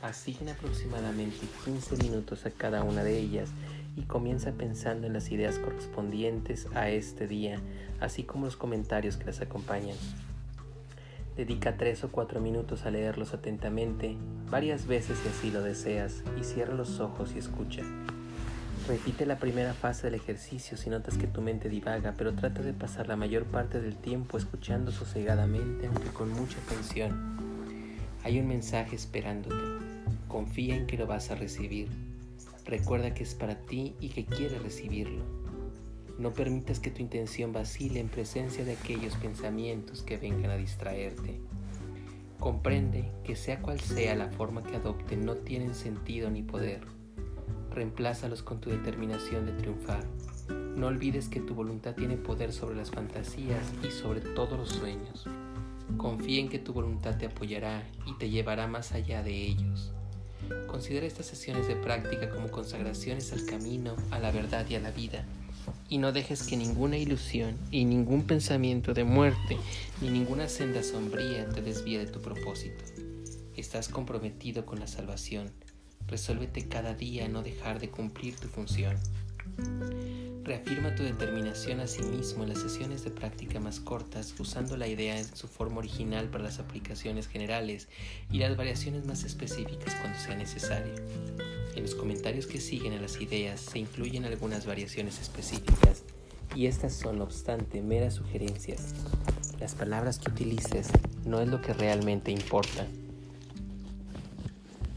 Asigna 0.00 0.52
aproximadamente 0.52 1.46
15 1.66 1.98
minutos 1.98 2.46
a 2.46 2.50
cada 2.52 2.84
una 2.84 3.04
de 3.04 3.18
ellas 3.18 3.50
y 3.96 4.04
comienza 4.04 4.52
pensando 4.52 5.06
en 5.06 5.12
las 5.12 5.30
ideas 5.30 5.58
correspondientes 5.58 6.66
a 6.74 6.88
este 6.88 7.28
día, 7.28 7.60
así 8.00 8.22
como 8.22 8.46
los 8.46 8.56
comentarios 8.56 9.18
que 9.18 9.26
las 9.26 9.42
acompañan. 9.42 9.98
Dedica 11.36 11.76
3 11.76 12.04
o 12.04 12.08
4 12.10 12.40
minutos 12.40 12.86
a 12.86 12.90
leerlos 12.90 13.34
atentamente, 13.34 14.16
varias 14.50 14.86
veces 14.86 15.18
si 15.18 15.28
así 15.28 15.50
lo 15.50 15.60
deseas, 15.60 16.22
y 16.40 16.44
cierra 16.44 16.72
los 16.72 16.98
ojos 17.00 17.32
y 17.34 17.38
escucha. 17.40 17.82
Repite 18.86 19.24
la 19.24 19.38
primera 19.38 19.72
fase 19.72 20.08
del 20.08 20.16
ejercicio 20.16 20.76
si 20.76 20.90
notas 20.90 21.16
que 21.16 21.26
tu 21.26 21.40
mente 21.40 21.70
divaga, 21.70 22.12
pero 22.18 22.34
trata 22.34 22.60
de 22.60 22.74
pasar 22.74 23.08
la 23.08 23.16
mayor 23.16 23.44
parte 23.44 23.80
del 23.80 23.96
tiempo 23.96 24.36
escuchando 24.36 24.92
sosegadamente, 24.92 25.86
aunque 25.86 26.10
con 26.10 26.30
mucha 26.30 26.58
atención. 26.66 27.38
Hay 28.24 28.38
un 28.38 28.46
mensaje 28.46 28.94
esperándote. 28.94 29.56
Confía 30.28 30.76
en 30.76 30.86
que 30.86 30.98
lo 30.98 31.06
vas 31.06 31.30
a 31.30 31.34
recibir. 31.34 31.88
Recuerda 32.66 33.14
que 33.14 33.22
es 33.22 33.34
para 33.34 33.54
ti 33.54 33.94
y 34.00 34.10
que 34.10 34.26
quieres 34.26 34.62
recibirlo. 34.62 35.24
No 36.18 36.34
permitas 36.34 36.78
que 36.78 36.90
tu 36.90 37.00
intención 37.00 37.54
vacile 37.54 38.00
en 38.00 38.08
presencia 38.08 38.66
de 38.66 38.74
aquellos 38.74 39.16
pensamientos 39.16 40.02
que 40.02 40.18
vengan 40.18 40.50
a 40.50 40.56
distraerte. 40.56 41.40
Comprende 42.38 43.10
que 43.24 43.34
sea 43.34 43.62
cual 43.62 43.80
sea 43.80 44.14
la 44.14 44.28
forma 44.28 44.62
que 44.62 44.76
adopten 44.76 45.24
no 45.24 45.36
tienen 45.36 45.74
sentido 45.74 46.28
ni 46.28 46.42
poder. 46.42 46.82
Reemplázalos 47.74 48.44
con 48.44 48.60
tu 48.60 48.70
determinación 48.70 49.46
de 49.46 49.52
triunfar. 49.52 50.04
No 50.76 50.86
olvides 50.86 51.28
que 51.28 51.40
tu 51.40 51.56
voluntad 51.56 51.96
tiene 51.96 52.16
poder 52.16 52.52
sobre 52.52 52.76
las 52.76 52.92
fantasías 52.92 53.72
y 53.82 53.90
sobre 53.90 54.20
todos 54.20 54.56
los 54.56 54.68
sueños. 54.68 55.26
Confía 55.96 56.40
en 56.40 56.48
que 56.48 56.60
tu 56.60 56.72
voluntad 56.72 57.18
te 57.18 57.26
apoyará 57.26 57.82
y 58.06 58.16
te 58.16 58.30
llevará 58.30 58.68
más 58.68 58.92
allá 58.92 59.24
de 59.24 59.34
ellos. 59.34 59.92
Considera 60.68 61.04
estas 61.04 61.26
sesiones 61.26 61.66
de 61.66 61.74
práctica 61.74 62.30
como 62.30 62.48
consagraciones 62.48 63.32
al 63.32 63.44
camino, 63.44 63.96
a 64.12 64.20
la 64.20 64.30
verdad 64.30 64.64
y 64.68 64.76
a 64.76 64.80
la 64.80 64.92
vida, 64.92 65.24
y 65.88 65.98
no 65.98 66.12
dejes 66.12 66.44
que 66.44 66.56
ninguna 66.56 66.96
ilusión 66.96 67.56
y 67.72 67.86
ningún 67.86 68.22
pensamiento 68.24 68.94
de 68.94 69.02
muerte 69.02 69.56
ni 70.00 70.10
ninguna 70.10 70.48
senda 70.48 70.84
sombría 70.84 71.48
te 71.48 71.60
desvíe 71.60 71.98
de 71.98 72.06
tu 72.06 72.20
propósito. 72.20 72.84
Estás 73.56 73.88
comprometido 73.88 74.64
con 74.64 74.78
la 74.78 74.86
salvación. 74.86 75.50
Resuélvete 76.08 76.68
cada 76.68 76.94
día 76.94 77.24
a 77.24 77.28
no 77.28 77.42
dejar 77.42 77.80
de 77.80 77.90
cumplir 77.90 78.36
tu 78.36 78.48
función. 78.48 78.96
Reafirma 80.44 80.94
tu 80.94 81.02
determinación 81.02 81.80
a 81.80 81.86
sí 81.86 82.02
mismo 82.02 82.42
en 82.42 82.50
las 82.50 82.58
sesiones 82.58 83.02
de 83.02 83.10
práctica 83.10 83.60
más 83.60 83.80
cortas, 83.80 84.34
usando 84.38 84.76
la 84.76 84.86
idea 84.86 85.18
en 85.18 85.24
su 85.24 85.48
forma 85.48 85.78
original 85.78 86.28
para 86.28 86.44
las 86.44 86.58
aplicaciones 86.58 87.28
generales 87.28 87.88
y 88.30 88.38
las 88.38 88.54
variaciones 88.54 89.06
más 89.06 89.24
específicas 89.24 89.94
cuando 89.94 90.18
sea 90.18 90.36
necesario. 90.36 90.92
En 91.74 91.82
los 91.82 91.94
comentarios 91.94 92.46
que 92.46 92.60
siguen 92.60 92.92
a 92.92 93.00
las 93.00 93.20
ideas 93.20 93.60
se 93.60 93.78
incluyen 93.78 94.26
algunas 94.26 94.66
variaciones 94.66 95.18
específicas 95.20 96.02
y 96.54 96.66
estas 96.66 96.92
son, 96.92 97.18
no 97.18 97.24
obstante, 97.24 97.80
meras 97.80 98.14
sugerencias. 98.14 98.94
Las 99.58 99.74
palabras 99.74 100.18
que 100.18 100.30
utilices 100.30 100.88
no 101.24 101.40
es 101.40 101.48
lo 101.48 101.62
que 101.62 101.72
realmente 101.72 102.30
importa. 102.30 102.86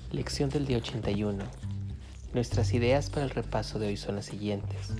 Lección 0.09 0.49
del 0.49 0.65
día 0.65 0.77
81. 0.77 1.43
Nuestras 2.33 2.73
ideas 2.73 3.09
para 3.09 3.25
el 3.25 3.29
repaso 3.29 3.77
de 3.77 3.87
hoy 3.87 3.97
son 3.97 4.15
las 4.15 4.27
siguientes. 4.27 4.93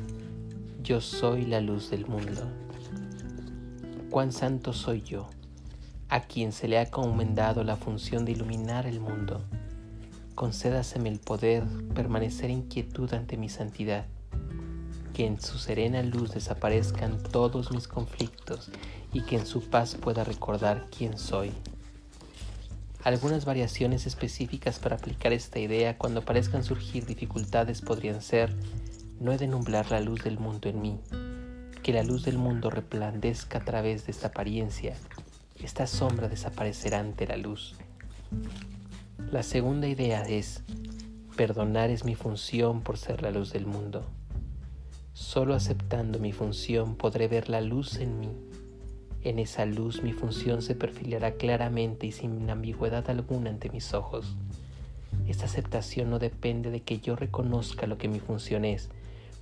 Yo 0.84 1.00
soy 1.00 1.46
la 1.46 1.62
luz 1.62 1.90
del 1.90 2.06
mundo. 2.06 2.42
Cuán 4.10 4.34
santo 4.34 4.74
soy 4.74 5.02
yo, 5.04 5.30
a 6.10 6.24
quien 6.24 6.52
se 6.52 6.68
le 6.68 6.78
ha 6.78 6.92
comendado 6.92 7.64
la 7.64 7.78
función 7.78 8.26
de 8.26 8.34
iluminar 8.34 8.86
el 8.86 9.00
mundo. 9.00 9.46
Concédaseme 10.36 11.08
el 11.08 11.20
poder 11.20 11.64
permanecer 11.96 12.50
en 12.50 12.64
quietud 12.64 13.14
ante 13.14 13.38
mi 13.38 13.48
santidad, 13.48 14.08
que 15.14 15.26
en 15.26 15.40
su 15.40 15.58
serena 15.58 16.04
luz 16.04 16.34
desaparezcan 16.34 17.24
todos 17.24 17.72
mis 17.72 17.88
conflictos 17.88 18.72
y 19.14 19.22
que 19.22 19.38
en 19.38 19.46
su 19.46 19.70
paz 19.70 19.96
pueda 19.96 20.26
recordar 20.26 20.86
quién 20.92 21.18
soy. 21.18 21.54
Algunas 23.04 23.46
variaciones 23.46 24.06
específicas 24.06 24.80
para 24.80 24.96
aplicar 24.96 25.32
esta 25.32 25.60
idea 25.60 25.98
cuando 25.98 26.24
parezcan 26.24 26.63
surgir 26.63 27.06
dificultades 27.06 27.82
podrían 27.82 28.22
ser 28.22 28.54
no 29.20 29.32
he 29.32 29.38
de 29.38 29.48
nublar 29.48 29.89
la 29.92 30.00
luz 30.00 30.24
del 30.24 30.38
mundo 30.38 30.70
en 30.70 30.82
mí, 30.82 31.00
que 31.84 31.94
la 31.94 32.04
luz 32.04 32.24
del 32.24 32.38
mundo 32.38 32.70
replandezca 32.70 33.60
a 33.60 33.66
través 33.66 34.06
de 34.06 34.12
esta 34.12 34.27
apariencia, 34.27 34.96
esta 35.60 35.88
sombra 35.88 36.27
desaparecerá 36.27 37.00
ante 37.00 37.25
la 37.25 37.38
luz. 37.38 37.75
La 39.32 39.42
segunda 39.42 39.88
idea 39.88 40.24
es, 40.27 40.63
perdonar 41.36 41.89
es 41.89 42.04
mi 42.04 42.16
función 42.16 42.82
por 42.82 42.98
ser 42.98 43.22
la 43.22 43.32
luz 43.32 43.54
del 43.54 43.66
mundo. 43.66 44.06
Solo 45.13 45.56
aceptando 45.56 46.20
mi 46.20 46.32
función 46.32 46.96
podré 46.96 47.27
ver 47.27 47.50
la 47.50 47.62
luz 47.62 47.98
en 47.98 48.20
mí. 48.20 48.47
En 49.27 49.39
esa 49.39 49.65
luz 49.65 50.03
mi 50.03 50.13
función 50.13 50.62
se 50.62 50.74
perfilará 50.74 51.34
claramente 51.34 52.07
y 52.07 52.13
sin 52.13 52.50
ambigüedad 52.50 53.10
alguna 53.10 53.50
ante 53.50 53.69
mis 53.69 53.93
ojos. 53.93 54.38
Esta 55.27 55.48
aceptación 55.48 56.10
no 56.10 56.17
depende 56.17 56.72
de 56.72 56.79
que 56.79 57.00
yo 57.00 57.17
reconozca 57.17 57.88
lo 57.88 57.98
que 57.98 58.07
mi 58.07 58.22
función 58.22 58.63
es, 58.63 58.88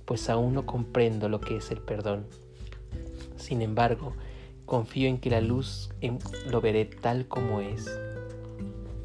pues 0.04 0.28
aún 0.28 0.54
no 0.54 0.66
comprendo 0.66 1.28
lo 1.28 1.40
que 1.40 1.58
es 1.58 1.70
el 1.70 1.78
perdón. 1.78 2.26
Sin 3.36 3.62
embargo, 3.62 4.12
confío 4.64 5.08
en 5.08 5.18
que 5.18 5.30
la 5.30 5.40
luz 5.40 5.90
lo 6.50 6.60
veré 6.60 6.86
tal 6.86 7.28
como 7.28 7.60
es. 7.60 7.88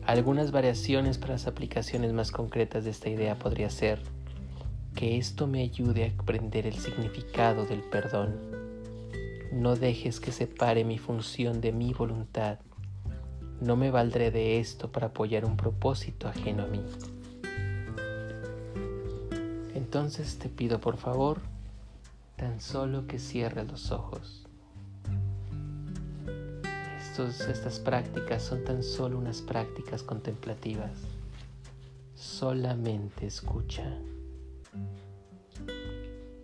Algunas 0.07 0.49
variaciones 0.49 1.19
para 1.19 1.33
las 1.33 1.45
aplicaciones 1.45 2.11
más 2.11 2.31
concretas 2.31 2.85
de 2.85 2.89
esta 2.89 3.07
idea 3.07 3.37
podría 3.37 3.69
ser 3.69 3.99
que 4.95 5.19
esto 5.19 5.45
me 5.45 5.61
ayude 5.61 6.05
a 6.05 6.19
aprender 6.19 6.65
el 6.65 6.79
significado 6.79 7.67
del 7.67 7.81
perdón. 7.81 8.60
No 9.51 9.75
dejes 9.75 10.21
que 10.21 10.31
separe 10.31 10.85
mi 10.85 10.97
función 10.97 11.59
de 11.59 11.73
mi 11.73 11.93
voluntad. 11.93 12.59
No 13.59 13.75
me 13.75 13.91
valdré 13.91 14.31
de 14.31 14.59
esto 14.59 14.91
para 14.91 15.07
apoyar 15.07 15.43
un 15.43 15.57
propósito 15.57 16.27
ajeno 16.27 16.63
a 16.63 16.67
mí. 16.67 16.81
Entonces 19.75 20.39
te 20.39 20.47
pido 20.47 20.79
por 20.79 20.95
favor 20.95 21.41
tan 22.37 22.61
solo 22.61 23.07
que 23.07 23.19
cierres 23.19 23.69
los 23.69 23.91
ojos. 23.91 24.47
estas 27.19 27.77
prácticas 27.77 28.41
son 28.41 28.63
tan 28.63 28.81
solo 28.81 29.19
unas 29.19 29.43
prácticas 29.43 30.01
contemplativas. 30.01 30.91
Solamente 32.15 33.27
escucha. 33.27 33.83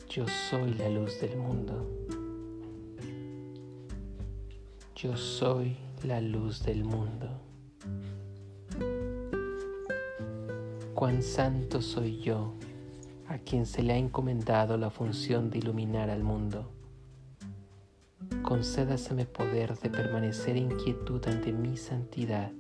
Yo 0.08 0.26
soy 0.50 0.76
la 0.76 0.90
luz 0.90 1.20
del 1.20 1.36
mundo. 1.38 1.97
Yo 5.00 5.16
soy 5.16 5.78
la 6.02 6.20
luz 6.22 6.64
del 6.64 6.84
mundo. 6.84 7.30
Cuán 10.96 11.22
santo 11.22 11.84
soy 11.84 12.20
yo 12.20 12.56
a 13.28 13.38
quien 13.38 13.68
se 13.68 13.84
le 13.84 13.94
ha 13.94 13.98
encomendado 13.98 14.76
la 14.76 14.90
función 14.90 15.52
de 15.52 15.60
iluminar 15.60 16.10
al 16.10 16.24
mundo. 16.24 16.72
Concédaseme 18.42 19.26
poder 19.26 19.78
de 19.78 19.92
permanecer 19.92 20.58
en 20.58 20.76
quietud 20.80 21.24
ante 21.28 21.52
mi 21.52 21.78
santidad, 21.78 22.52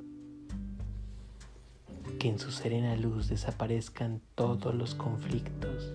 que 2.19 2.29
en 2.29 2.37
su 2.37 2.51
serena 2.51 2.95
luz 2.97 3.29
desaparezcan 3.29 4.21
todos 4.35 4.75
los 4.75 4.93
conflictos 4.93 5.91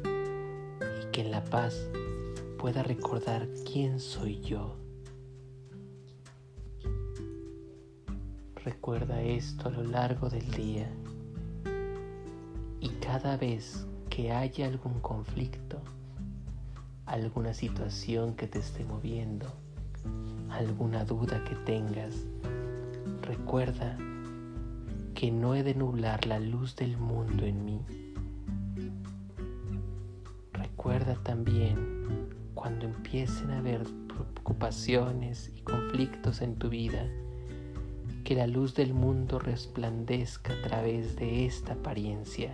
y 1.05 1.13
que 1.13 1.21
en 1.21 1.31
la 1.31 1.45
paz 1.45 1.87
pueda 2.59 2.83
recordar 2.83 3.47
quién 3.65 4.01
soy 4.01 4.41
yo. 4.41 4.82
Recuerda 8.65 9.21
esto 9.21 9.69
a 9.69 9.73
lo 9.73 9.83
largo 9.83 10.31
del 10.31 10.49
día 10.53 10.89
y 12.79 12.91
cada 13.01 13.37
vez 13.37 13.89
que 14.09 14.31
haya 14.31 14.67
algún 14.67 15.01
conflicto, 15.01 15.81
alguna 17.05 17.55
situación 17.55 18.37
que 18.37 18.47
te 18.47 18.61
esté 18.61 18.85
moviendo, 18.85 19.53
alguna 20.49 21.05
duda 21.05 21.43
que 21.43 21.57
tengas, 21.57 22.15
recuerda 23.23 23.99
que 25.17 25.33
no 25.33 25.57
he 25.57 25.65
de 25.65 25.75
nublar 25.75 26.25
la 26.27 26.39
luz 26.39 26.77
del 26.77 26.97
mundo 26.97 27.45
en 27.45 27.65
mí. 27.65 27.81
Recuerda 30.53 31.17
también 31.25 32.29
cuando 32.55 32.85
empiecen 32.85 33.51
a 33.51 33.59
haber 33.59 33.83
preocupaciones 34.07 35.51
y 35.57 35.63
conflictos 35.63 36.43
en 36.43 36.55
tu 36.55 36.69
vida, 36.69 37.09
que 38.33 38.39
la 38.39 38.47
luz 38.47 38.75
del 38.75 38.95
mundo 38.95 39.39
resplandezca 39.39 40.55
a 40.55 40.63
través 40.63 41.17
de 41.17 41.45
esta 41.45 41.75
apariencia 41.75 42.51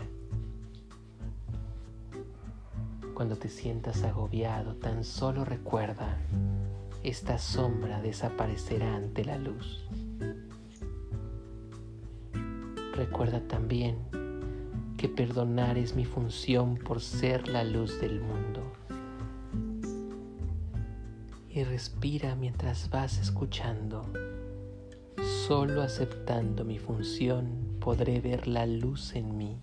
Cuando 3.15 3.37
te 3.37 3.49
sientas 3.49 4.03
agobiado, 4.03 4.75
tan 4.75 5.05
solo 5.05 5.45
recuerda, 5.45 6.19
esta 7.05 7.39
sombra 7.39 8.03
desaparecerá 8.03 8.97
ante 8.97 9.25
la 9.25 9.39
luz. 9.39 9.89
Recuerda 12.97 13.47
también 13.47 13.99
que 14.97 15.09
perdonar 15.09 15.79
es 15.79 15.95
mi 15.95 16.05
función 16.05 16.75
por 16.75 17.01
ser 17.01 17.47
la 17.47 17.63
luz 17.63 18.01
del 18.01 18.21
mundo. 18.21 18.65
Y 21.49 21.63
respira 21.63 22.35
mientras 22.35 22.91
vas 22.91 23.21
escuchando. 23.21 24.28
Solo 25.49 25.81
aceptando 25.81 26.63
mi 26.63 26.79
función 26.79 27.79
podré 27.81 28.21
ver 28.21 28.47
la 28.47 28.67
luz 28.67 29.15
en 29.15 29.39
mí. 29.39 29.59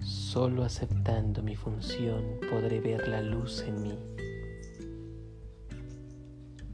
Solo 0.00 0.62
aceptando 0.62 1.42
mi 1.42 1.56
función 1.56 2.38
podré 2.48 2.78
ver 2.78 3.08
la 3.08 3.22
luz 3.22 3.64
en 3.66 3.82
mí. 3.82 3.98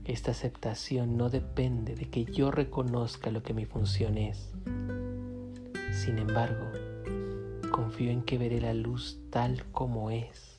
Esta 0.05 0.33
aceptación 0.33 1.17
no 1.17 1.31
depende 1.31 1.95
de 1.95 2.11
que 2.11 2.27
yo 2.27 2.51
reconozca 2.51 3.31
lo 3.31 3.43
que 3.43 3.55
mi 3.55 3.65
función 3.65 4.19
es. 4.19 4.53
Sin 5.93 6.19
embargo, 6.19 6.67
confío 7.71 8.11
en 8.11 8.21
que 8.23 8.37
veré 8.37 8.61
la 8.61 8.75
luz 8.75 9.19
tal 9.31 9.65
como 9.73 10.11
es. 10.11 10.52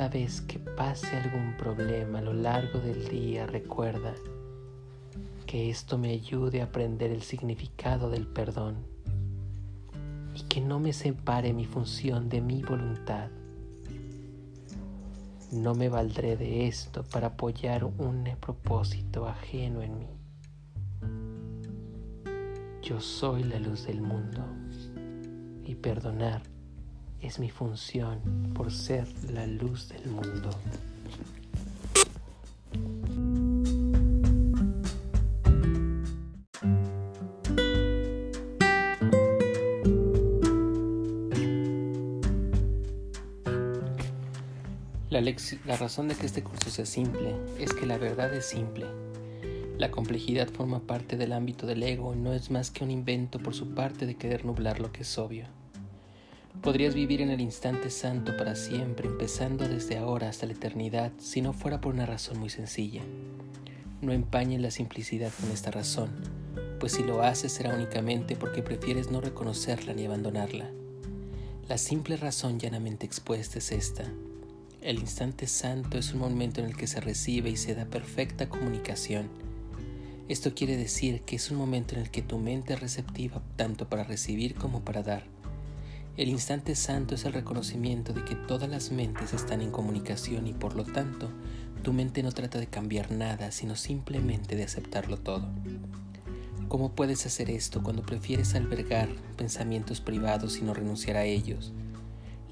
Cada 0.00 0.12
vez 0.14 0.40
que 0.40 0.58
pase 0.58 1.14
algún 1.14 1.58
problema 1.58 2.20
a 2.20 2.22
lo 2.22 2.32
largo 2.32 2.78
del 2.80 3.06
día, 3.10 3.46
recuerda 3.46 4.14
que 5.44 5.68
esto 5.68 5.98
me 5.98 6.08
ayude 6.12 6.62
a 6.62 6.64
aprender 6.64 7.10
el 7.10 7.20
significado 7.20 8.08
del 8.08 8.26
perdón 8.26 8.76
y 10.34 10.40
que 10.44 10.62
no 10.62 10.80
me 10.80 10.94
separe 10.94 11.52
mi 11.52 11.66
función 11.66 12.30
de 12.30 12.40
mi 12.40 12.62
voluntad. 12.62 13.28
No 15.52 15.74
me 15.74 15.90
valdré 15.90 16.38
de 16.38 16.66
esto 16.66 17.04
para 17.04 17.26
apoyar 17.26 17.84
un 17.84 18.24
propósito 18.40 19.28
ajeno 19.28 19.82
en 19.82 19.98
mí. 19.98 20.08
Yo 22.80 23.02
soy 23.02 23.44
la 23.44 23.58
luz 23.58 23.84
del 23.84 24.00
mundo 24.00 24.46
y 25.62 25.74
perdonar 25.74 26.49
es 27.22 27.38
mi 27.38 27.50
función 27.50 28.52
por 28.54 28.72
ser 28.72 29.06
la 29.30 29.46
luz 29.46 29.88
del 29.88 30.06
mundo. 30.10 30.50
La, 45.66 45.76
razón 45.76 46.08
de 46.08 46.14
que 46.14 46.24
este 46.24 46.42
curso 46.42 46.70
sea 46.70 46.86
simple 46.86 47.36
es 47.58 47.72
que 47.72 47.84
la 47.84 47.98
verdad 47.98 48.32
es 48.32 48.46
simple. 48.46 48.86
La 49.76 49.90
complejidad 49.90 50.48
forma 50.48 50.80
parte 50.80 51.16
del 51.16 51.32
ámbito 51.32 51.66
del 51.66 51.82
ego 51.82 52.14
y 52.14 52.18
no 52.18 52.32
es 52.32 52.50
más 52.50 52.70
que 52.70 52.84
un 52.84 52.90
invento 52.90 53.38
por 53.38 53.54
su 53.54 53.74
parte 53.74 54.06
de 54.06 54.14
querer 54.14 54.44
nublar 54.44 54.80
lo 54.80 54.92
que 54.92 55.02
es 55.02 55.18
obvio. 55.18 55.59
Podrías 56.62 56.94
vivir 56.94 57.22
en 57.22 57.30
el 57.30 57.40
instante 57.40 57.88
santo 57.88 58.36
para 58.36 58.54
siempre, 58.54 59.08
empezando 59.08 59.66
desde 59.66 59.96
ahora 59.96 60.28
hasta 60.28 60.44
la 60.44 60.52
eternidad, 60.52 61.10
si 61.18 61.40
no 61.40 61.54
fuera 61.54 61.80
por 61.80 61.94
una 61.94 62.04
razón 62.04 62.38
muy 62.38 62.50
sencilla. 62.50 63.00
No 64.02 64.12
empañes 64.12 64.60
la 64.60 64.70
simplicidad 64.70 65.32
con 65.40 65.50
esta 65.52 65.70
razón, 65.70 66.10
pues 66.78 66.92
si 66.92 67.02
lo 67.02 67.22
haces 67.22 67.52
será 67.52 67.74
únicamente 67.74 68.36
porque 68.36 68.62
prefieres 68.62 69.10
no 69.10 69.22
reconocerla 69.22 69.94
ni 69.94 70.04
abandonarla. 70.04 70.70
La 71.66 71.78
simple 71.78 72.18
razón 72.18 72.58
llanamente 72.58 73.06
expuesta 73.06 73.58
es 73.58 73.72
esta. 73.72 74.04
El 74.82 74.98
instante 74.98 75.46
santo 75.46 75.96
es 75.96 76.12
un 76.12 76.20
momento 76.20 76.60
en 76.60 76.66
el 76.66 76.76
que 76.76 76.86
se 76.86 77.00
recibe 77.00 77.48
y 77.48 77.56
se 77.56 77.74
da 77.74 77.86
perfecta 77.86 78.50
comunicación. 78.50 79.30
Esto 80.28 80.54
quiere 80.54 80.76
decir 80.76 81.22
que 81.22 81.36
es 81.36 81.50
un 81.50 81.56
momento 81.56 81.94
en 81.94 82.02
el 82.02 82.10
que 82.10 82.20
tu 82.20 82.36
mente 82.36 82.74
es 82.74 82.80
receptiva 82.80 83.42
tanto 83.56 83.88
para 83.88 84.04
recibir 84.04 84.54
como 84.54 84.80
para 84.82 85.02
dar. 85.02 85.39
El 86.16 86.28
instante 86.28 86.74
santo 86.74 87.14
es 87.14 87.24
el 87.24 87.32
reconocimiento 87.32 88.12
de 88.12 88.24
que 88.24 88.34
todas 88.34 88.68
las 88.68 88.90
mentes 88.90 89.32
están 89.32 89.62
en 89.62 89.70
comunicación 89.70 90.46
y 90.46 90.52
por 90.52 90.74
lo 90.74 90.84
tanto 90.84 91.30
tu 91.82 91.92
mente 91.92 92.22
no 92.22 92.32
trata 92.32 92.58
de 92.58 92.66
cambiar 92.66 93.10
nada, 93.10 93.52
sino 93.52 93.76
simplemente 93.76 94.56
de 94.56 94.64
aceptarlo 94.64 95.16
todo. 95.16 95.48
¿Cómo 96.68 96.92
puedes 96.92 97.26
hacer 97.26 97.50
esto 97.50 97.82
cuando 97.82 98.02
prefieres 98.02 98.54
albergar 98.54 99.08
pensamientos 99.36 100.00
privados 100.00 100.58
y 100.58 100.62
no 100.62 100.74
renunciar 100.74 101.16
a 101.16 101.24
ellos? 101.24 101.72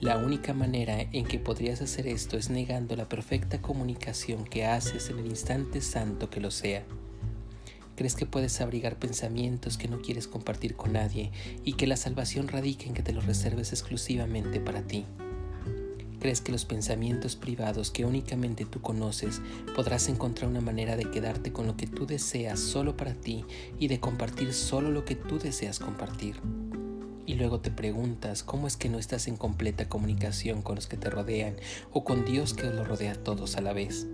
La 0.00 0.16
única 0.16 0.54
manera 0.54 1.00
en 1.00 1.26
que 1.26 1.38
podrías 1.38 1.82
hacer 1.82 2.06
esto 2.06 2.36
es 2.36 2.50
negando 2.50 2.96
la 2.96 3.08
perfecta 3.08 3.60
comunicación 3.60 4.44
que 4.44 4.64
haces 4.64 5.10
en 5.10 5.18
el 5.18 5.26
instante 5.26 5.80
santo 5.80 6.30
que 6.30 6.40
lo 6.40 6.50
sea. 6.50 6.84
¿Crees 7.98 8.14
que 8.14 8.26
puedes 8.26 8.60
abrigar 8.60 8.96
pensamientos 8.96 9.76
que 9.76 9.88
no 9.88 10.00
quieres 10.00 10.28
compartir 10.28 10.76
con 10.76 10.92
nadie 10.92 11.32
y 11.64 11.72
que 11.72 11.88
la 11.88 11.96
salvación 11.96 12.46
radica 12.46 12.84
en 12.84 12.94
que 12.94 13.02
te 13.02 13.12
los 13.12 13.26
reserves 13.26 13.72
exclusivamente 13.72 14.60
para 14.60 14.82
ti? 14.82 15.04
¿Crees 16.20 16.40
que 16.40 16.52
los 16.52 16.64
pensamientos 16.64 17.34
privados 17.34 17.90
que 17.90 18.04
únicamente 18.04 18.64
tú 18.64 18.80
conoces 18.80 19.40
podrás 19.74 20.08
encontrar 20.08 20.48
una 20.48 20.60
manera 20.60 20.94
de 20.94 21.10
quedarte 21.10 21.52
con 21.52 21.66
lo 21.66 21.76
que 21.76 21.88
tú 21.88 22.06
deseas 22.06 22.60
solo 22.60 22.96
para 22.96 23.14
ti 23.14 23.44
y 23.80 23.88
de 23.88 23.98
compartir 23.98 24.52
solo 24.52 24.92
lo 24.92 25.04
que 25.04 25.16
tú 25.16 25.40
deseas 25.40 25.80
compartir? 25.80 26.36
y 27.26 27.34
luego 27.34 27.60
te 27.60 27.70
preguntas 27.70 28.42
cómo 28.44 28.68
es 28.68 28.76
que 28.76 28.88
no 28.88 28.98
estás 28.98 29.26
en 29.26 29.36
completa 29.36 29.88
comunicación 29.88 30.62
con 30.62 30.76
los 30.76 30.86
que 30.86 30.96
te 30.96 31.10
rodean 31.10 31.56
o 31.92 32.04
con 32.04 32.24
Dios 32.24 32.54
que 32.54 32.70
los 32.70 32.86
rodea 32.86 33.12
a 33.12 33.16
todos 33.16 33.56
a 33.56 33.60
la 33.60 33.74
vez. 33.74 34.06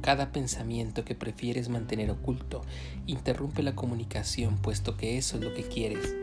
Cada 0.00 0.32
pensamiento 0.32 1.04
que 1.04 1.14
prefieres 1.14 1.68
mantener 1.68 2.10
oculto 2.10 2.62
interrumpe 3.06 3.62
la 3.62 3.74
comunicación 3.74 4.56
puesto 4.56 4.96
que 4.96 5.18
eso 5.18 5.36
es 5.36 5.44
lo 5.44 5.54
que 5.54 5.64
quieres. 5.64 6.14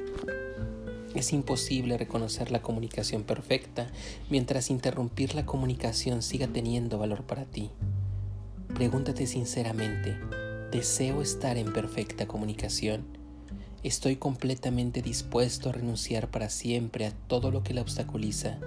Es 1.13 1.31
imposible 1.31 1.97
reconocer 1.97 2.51
la 2.51 2.61
comunicación 2.61 3.23
perfecta 3.23 3.87
mientras 4.29 4.69
interrumpir 4.69 5.33
la 5.33 5.45
comunicación 5.45 6.21
siga 6.21 6.47
teniendo 6.47 6.97
valor 6.97 7.23
para 7.23 7.45
ti. 7.45 7.71
Pregúntate 8.73 9.25
sinceramente, 9.25 10.17
¿deseo 10.71 11.21
estar 11.21 11.57
en 11.57 11.71
perfecta 11.71 12.27
comunicación? 12.27 13.05
Estoy 13.83 14.17
completamente 14.17 15.01
dispuesto 15.01 15.69
a 15.69 15.71
renunciar 15.71 16.29
para 16.31 16.49
siempre 16.49 17.05
a 17.05 17.11
todo 17.11 17.51
lo 17.51 17.63
que 17.63 17.73
la 17.73 17.81
obstaculiza. 17.81 18.57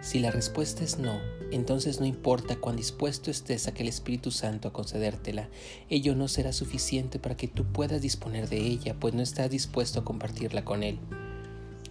Si 0.00 0.20
la 0.20 0.30
respuesta 0.30 0.84
es 0.84 0.98
no, 0.98 1.20
entonces 1.50 1.98
no 1.98 2.06
importa 2.06 2.56
cuán 2.56 2.76
dispuesto 2.76 3.30
estés 3.30 3.66
a 3.66 3.74
que 3.74 3.82
el 3.82 3.88
Espíritu 3.88 4.30
Santo 4.30 4.68
a 4.68 4.72
concedértela, 4.72 5.48
ello 5.90 6.14
no 6.14 6.28
será 6.28 6.52
suficiente 6.52 7.18
para 7.18 7.36
que 7.36 7.48
tú 7.48 7.64
puedas 7.64 8.00
disponer 8.00 8.48
de 8.48 8.58
ella, 8.58 8.94
pues 8.98 9.14
no 9.14 9.22
estás 9.22 9.50
dispuesto 9.50 10.00
a 10.00 10.04
compartirla 10.04 10.64
con 10.64 10.84
Él. 10.84 10.98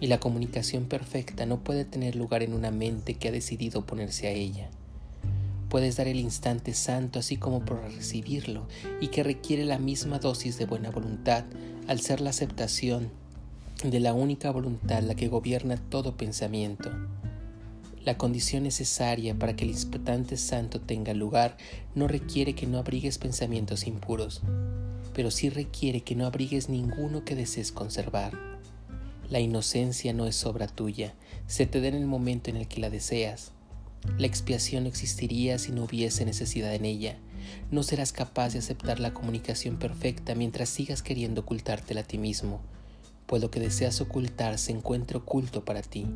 Y 0.00 0.06
la 0.06 0.20
comunicación 0.20 0.86
perfecta 0.86 1.44
no 1.44 1.62
puede 1.62 1.84
tener 1.84 2.16
lugar 2.16 2.42
en 2.42 2.54
una 2.54 2.70
mente 2.70 3.14
que 3.14 3.28
ha 3.28 3.32
decidido 3.32 3.80
oponerse 3.80 4.28
a 4.28 4.30
ella. 4.30 4.70
Puedes 5.68 5.96
dar 5.96 6.08
el 6.08 6.18
instante 6.18 6.72
santo 6.72 7.18
así 7.18 7.36
como 7.36 7.64
por 7.64 7.82
recibirlo 7.82 8.66
y 9.02 9.08
que 9.08 9.22
requiere 9.22 9.66
la 9.66 9.78
misma 9.78 10.18
dosis 10.18 10.56
de 10.56 10.64
buena 10.64 10.90
voluntad 10.90 11.44
al 11.88 12.00
ser 12.00 12.22
la 12.22 12.30
aceptación 12.30 13.10
de 13.84 14.00
la 14.00 14.14
única 14.14 14.50
voluntad 14.50 15.02
la 15.02 15.14
que 15.14 15.28
gobierna 15.28 15.76
todo 15.76 16.16
pensamiento. 16.16 16.90
La 18.08 18.16
condición 18.16 18.62
necesaria 18.62 19.38
para 19.38 19.54
que 19.54 19.64
el 19.66 19.70
instante 19.70 20.38
santo 20.38 20.80
tenga 20.80 21.12
lugar 21.12 21.58
no 21.94 22.08
requiere 22.08 22.54
que 22.54 22.66
no 22.66 22.78
abrigues 22.78 23.18
pensamientos 23.18 23.86
impuros, 23.86 24.40
pero 25.12 25.30
sí 25.30 25.50
requiere 25.50 26.00
que 26.00 26.14
no 26.14 26.24
abrigues 26.24 26.70
ninguno 26.70 27.26
que 27.26 27.34
desees 27.34 27.70
conservar. 27.70 28.32
La 29.28 29.40
inocencia 29.40 30.14
no 30.14 30.24
es 30.24 30.46
obra 30.46 30.68
tuya, 30.68 31.16
se 31.46 31.66
te 31.66 31.82
da 31.82 31.88
en 31.88 31.96
el 31.96 32.06
momento 32.06 32.48
en 32.48 32.56
el 32.56 32.66
que 32.66 32.80
la 32.80 32.88
deseas 32.88 33.52
la 34.16 34.26
expiación 34.26 34.84
no 34.84 34.88
existiría 34.88 35.58
si 35.58 35.70
no 35.70 35.84
hubiese 35.84 36.24
necesidad 36.24 36.74
en 36.74 36.86
ella. 36.86 37.18
No 37.70 37.82
serás 37.82 38.12
capaz 38.12 38.54
de 38.54 38.60
aceptar 38.60 39.00
la 39.00 39.12
comunicación 39.12 39.76
perfecta 39.76 40.34
mientras 40.34 40.70
sigas 40.70 41.02
queriendo 41.02 41.42
ocultártela 41.42 42.00
a 42.00 42.04
ti 42.04 42.16
mismo, 42.16 42.62
pues 43.26 43.42
lo 43.42 43.50
que 43.50 43.60
deseas 43.60 44.00
ocultar 44.00 44.56
se 44.56 44.72
encuentra 44.72 45.18
oculto 45.18 45.66
para 45.66 45.82
ti. 45.82 46.06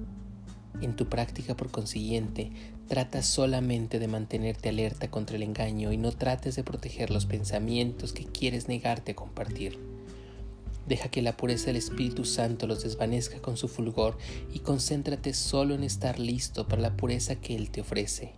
En 0.81 0.97
tu 0.97 1.07
práctica, 1.07 1.57
por 1.57 1.71
consiguiente, 1.71 2.51
trata 2.89 3.23
solamente 3.23 3.99
de 3.99 4.09
mantenerte 4.09 4.71
alerta 4.71 5.11
contra 5.11 5.37
el 5.37 5.43
engaño 5.43 5.93
y 5.93 5.97
no 5.97 6.13
trates 6.13 6.57
de 6.57 6.65
proteger 6.65 7.11
los 7.11 7.27
pensamientos 7.27 8.13
que 8.13 8.25
quieres 8.25 8.69
negarte 8.69 9.13
a 9.13 9.17
compartir. 9.17 9.79
Deja 10.87 11.09
que 11.09 11.23
la 11.23 11.37
pureza 11.37 11.67
del 11.67 11.77
Espíritu 11.77 12.25
Santo 12.25 12.67
los 12.67 12.83
desvanezca 12.83 13.41
con 13.41 13.57
su 13.57 13.69
fulgor 13.69 14.19
y 14.53 14.61
concéntrate 14.61 15.33
solo 15.33 15.75
en 15.75 15.85
estar 15.85 16.19
listo 16.19 16.67
para 16.67 16.83
la 16.83 16.97
pureza 16.97 17.37
que 17.37 17.55
Él 17.55 17.71
te 17.71 17.83
ofrece. 17.83 18.33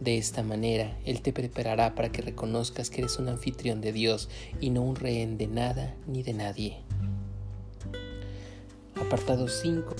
De 0.00 0.18
esta 0.18 0.42
manera, 0.42 0.96
Él 1.04 1.22
te 1.22 1.32
preparará 1.32 1.94
para 1.94 2.10
que 2.10 2.22
reconozcas 2.22 2.90
que 2.90 3.02
eres 3.02 3.18
un 3.18 3.28
anfitrión 3.28 3.80
de 3.80 3.92
Dios 3.92 4.28
y 4.60 4.70
no 4.70 4.82
un 4.82 4.96
rehén 4.96 5.38
de 5.38 5.46
nada 5.46 5.94
ni 6.06 6.22
de 6.22 6.34
nadie. 6.34 6.78
Apartado 9.00 9.48
5. 9.48 9.94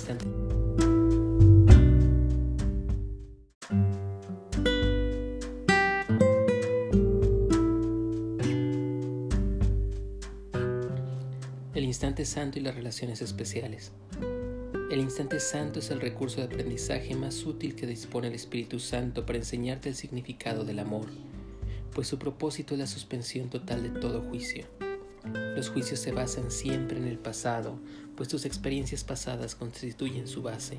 Santo 12.26 12.58
y 12.58 12.62
las 12.62 12.74
relaciones 12.74 13.22
especiales. 13.22 13.92
El 14.90 15.00
instante 15.00 15.40
santo 15.40 15.78
es 15.80 15.90
el 15.90 16.00
recurso 16.00 16.36
de 16.36 16.44
aprendizaje 16.44 17.14
más 17.14 17.44
útil 17.46 17.74
que 17.74 17.86
dispone 17.86 18.28
el 18.28 18.34
Espíritu 18.34 18.78
Santo 18.78 19.24
para 19.24 19.38
enseñarte 19.38 19.88
el 19.88 19.94
significado 19.94 20.64
del 20.64 20.78
amor, 20.78 21.06
pues 21.94 22.08
su 22.08 22.18
propósito 22.18 22.74
es 22.74 22.80
la 22.80 22.86
suspensión 22.86 23.48
total 23.48 23.82
de 23.82 24.00
todo 24.00 24.20
juicio. 24.22 24.66
Los 25.56 25.70
juicios 25.70 25.98
se 25.98 26.12
basan 26.12 26.50
siempre 26.50 26.98
en 26.98 27.06
el 27.06 27.18
pasado, 27.18 27.80
pues 28.16 28.28
tus 28.28 28.44
experiencias 28.44 29.02
pasadas 29.02 29.54
constituyen 29.54 30.28
su 30.28 30.42
base. 30.42 30.78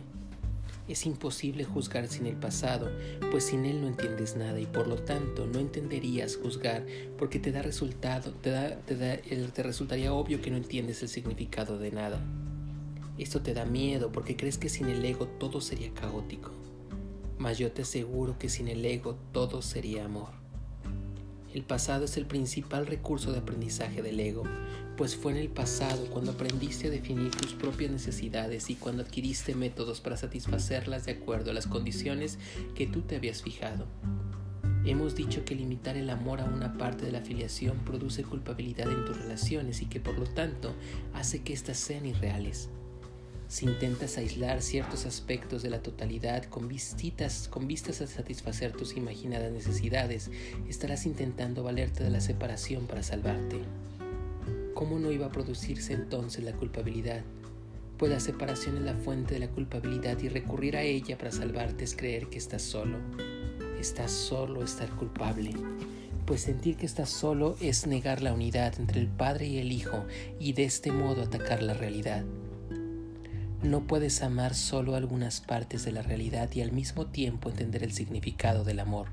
Es 0.87 1.05
imposible 1.05 1.65
juzgar 1.65 2.07
sin 2.07 2.25
el 2.27 2.37
pasado, 2.37 2.89
pues 3.29 3.45
sin 3.45 3.65
él 3.65 3.81
no 3.81 3.87
entiendes 3.87 4.37
nada 4.37 4.59
y 4.59 4.65
por 4.65 4.87
lo 4.87 4.95
tanto 4.95 5.45
no 5.45 5.59
entenderías 5.59 6.37
juzgar 6.37 6.85
porque 7.17 7.39
te 7.39 7.51
da 7.51 7.61
resultado, 7.61 8.31
te, 8.31 8.51
da, 8.51 8.77
te, 8.77 8.95
da, 8.95 9.17
te 9.17 9.63
resultaría 9.63 10.13
obvio 10.13 10.41
que 10.41 10.49
no 10.49 10.57
entiendes 10.57 11.03
el 11.03 11.09
significado 11.09 11.77
de 11.77 11.91
nada. 11.91 12.21
Esto 13.17 13.41
te 13.41 13.53
da 13.53 13.65
miedo 13.65 14.11
porque 14.11 14.37
crees 14.37 14.57
que 14.57 14.69
sin 14.69 14.87
el 14.87 15.03
ego 15.03 15.27
todo 15.27 15.59
sería 15.59 15.93
caótico. 15.93 16.51
Mas 17.37 17.57
yo 17.57 17.71
te 17.71 17.81
aseguro 17.81 18.37
que 18.39 18.47
sin 18.47 18.67
el 18.67 18.85
ego 18.85 19.17
todo 19.31 19.61
sería 19.61 20.05
amor. 20.05 20.31
El 21.53 21.63
pasado 21.63 22.05
es 22.05 22.17
el 22.17 22.27
principal 22.27 22.85
recurso 22.85 23.31
de 23.31 23.39
aprendizaje 23.39 24.01
del 24.01 24.19
ego, 24.19 24.43
pues 24.97 25.15
fue 25.15 25.31
en 25.31 25.37
el 25.37 25.49
pasado 25.49 26.07
cuando 26.07 26.31
aprendiste 26.31 26.87
a 26.87 26.91
definir 26.91 27.29
tus 27.31 27.53
propias 27.53 27.91
necesidades 27.91 28.69
y 28.71 28.75
cuando 28.75 29.03
adquiriste 29.03 29.53
métodos 29.53 30.01
para 30.01 30.17
satisfacerlas 30.17 31.05
de 31.05 31.11
acuerdo 31.13 31.51
a 31.51 31.53
las 31.53 31.67
condiciones 31.67 32.39
que 32.75 32.87
tú 32.87 33.01
te 33.01 33.15
habías 33.15 33.43
fijado. 33.43 33.85
Hemos 34.85 35.15
dicho 35.15 35.45
que 35.45 35.53
limitar 35.53 35.97
el 35.97 36.09
amor 36.09 36.41
a 36.41 36.45
una 36.45 36.77
parte 36.77 37.05
de 37.05 37.11
la 37.11 37.19
afiliación 37.19 37.77
produce 37.79 38.23
culpabilidad 38.23 38.89
en 38.89 39.05
tus 39.05 39.17
relaciones 39.17 39.81
y 39.81 39.85
que 39.85 39.99
por 39.99 40.17
lo 40.17 40.25
tanto 40.25 40.73
hace 41.13 41.43
que 41.43 41.53
éstas 41.53 41.77
sean 41.77 42.05
irreales. 42.05 42.69
Si 43.49 43.65
intentas 43.65 44.17
aislar 44.17 44.61
ciertos 44.61 45.05
aspectos 45.05 45.61
de 45.61 45.69
la 45.69 45.81
totalidad 45.81 46.45
con, 46.45 46.69
con 47.49 47.67
vistas 47.67 48.01
a 48.01 48.07
satisfacer 48.07 48.71
tus 48.71 48.97
imaginadas 48.97 49.51
necesidades, 49.51 50.31
estarás 50.67 51.05
intentando 51.05 51.63
valerte 51.63 52.03
de 52.03 52.09
la 52.09 52.19
separación 52.19 52.87
para 52.87 53.03
salvarte. 53.03 53.61
¿Cómo 54.77 54.99
no 54.99 55.11
iba 55.11 55.25
a 55.25 55.31
producirse 55.31 55.93
entonces 55.93 56.43
la 56.43 56.53
culpabilidad? 56.53 57.23
Pues 57.97 58.11
la 58.11 58.19
separación 58.19 58.77
es 58.77 58.83
la 58.83 58.93
fuente 58.93 59.33
de 59.33 59.39
la 59.39 59.49
culpabilidad 59.49 60.19
y 60.21 60.29
recurrir 60.29 60.77
a 60.77 60.83
ella 60.83 61.17
para 61.17 61.31
salvarte 61.31 61.83
es 61.83 61.95
creer 61.95 62.27
que 62.27 62.37
estás 62.37 62.61
solo. 62.61 62.99
Estás 63.79 64.11
solo 64.11 64.63
estar 64.63 64.91
culpable 64.91 65.55
pues 66.27 66.41
sentir 66.41 66.75
que 66.75 66.85
estás 66.85 67.09
solo 67.09 67.55
es 67.61 67.87
negar 67.87 68.21
la 68.21 68.33
unidad 68.33 68.77
entre 68.79 68.99
el 68.99 69.07
Padre 69.07 69.47
y 69.47 69.57
el 69.59 69.71
Hijo 69.71 70.05
y 70.39 70.51
de 70.51 70.65
este 70.65 70.91
modo 70.91 71.23
atacar 71.23 71.63
la 71.63 71.73
realidad. 71.73 72.25
No 73.63 73.87
puedes 73.87 74.21
amar 74.21 74.53
solo 74.53 74.95
algunas 74.95 75.39
partes 75.39 75.85
de 75.85 75.93
la 75.93 76.01
realidad 76.01 76.51
y 76.53 76.61
al 76.61 76.73
mismo 76.73 77.07
tiempo 77.07 77.49
entender 77.49 77.81
el 77.81 77.93
significado 77.93 78.65
del 78.65 78.81
amor. 78.81 79.07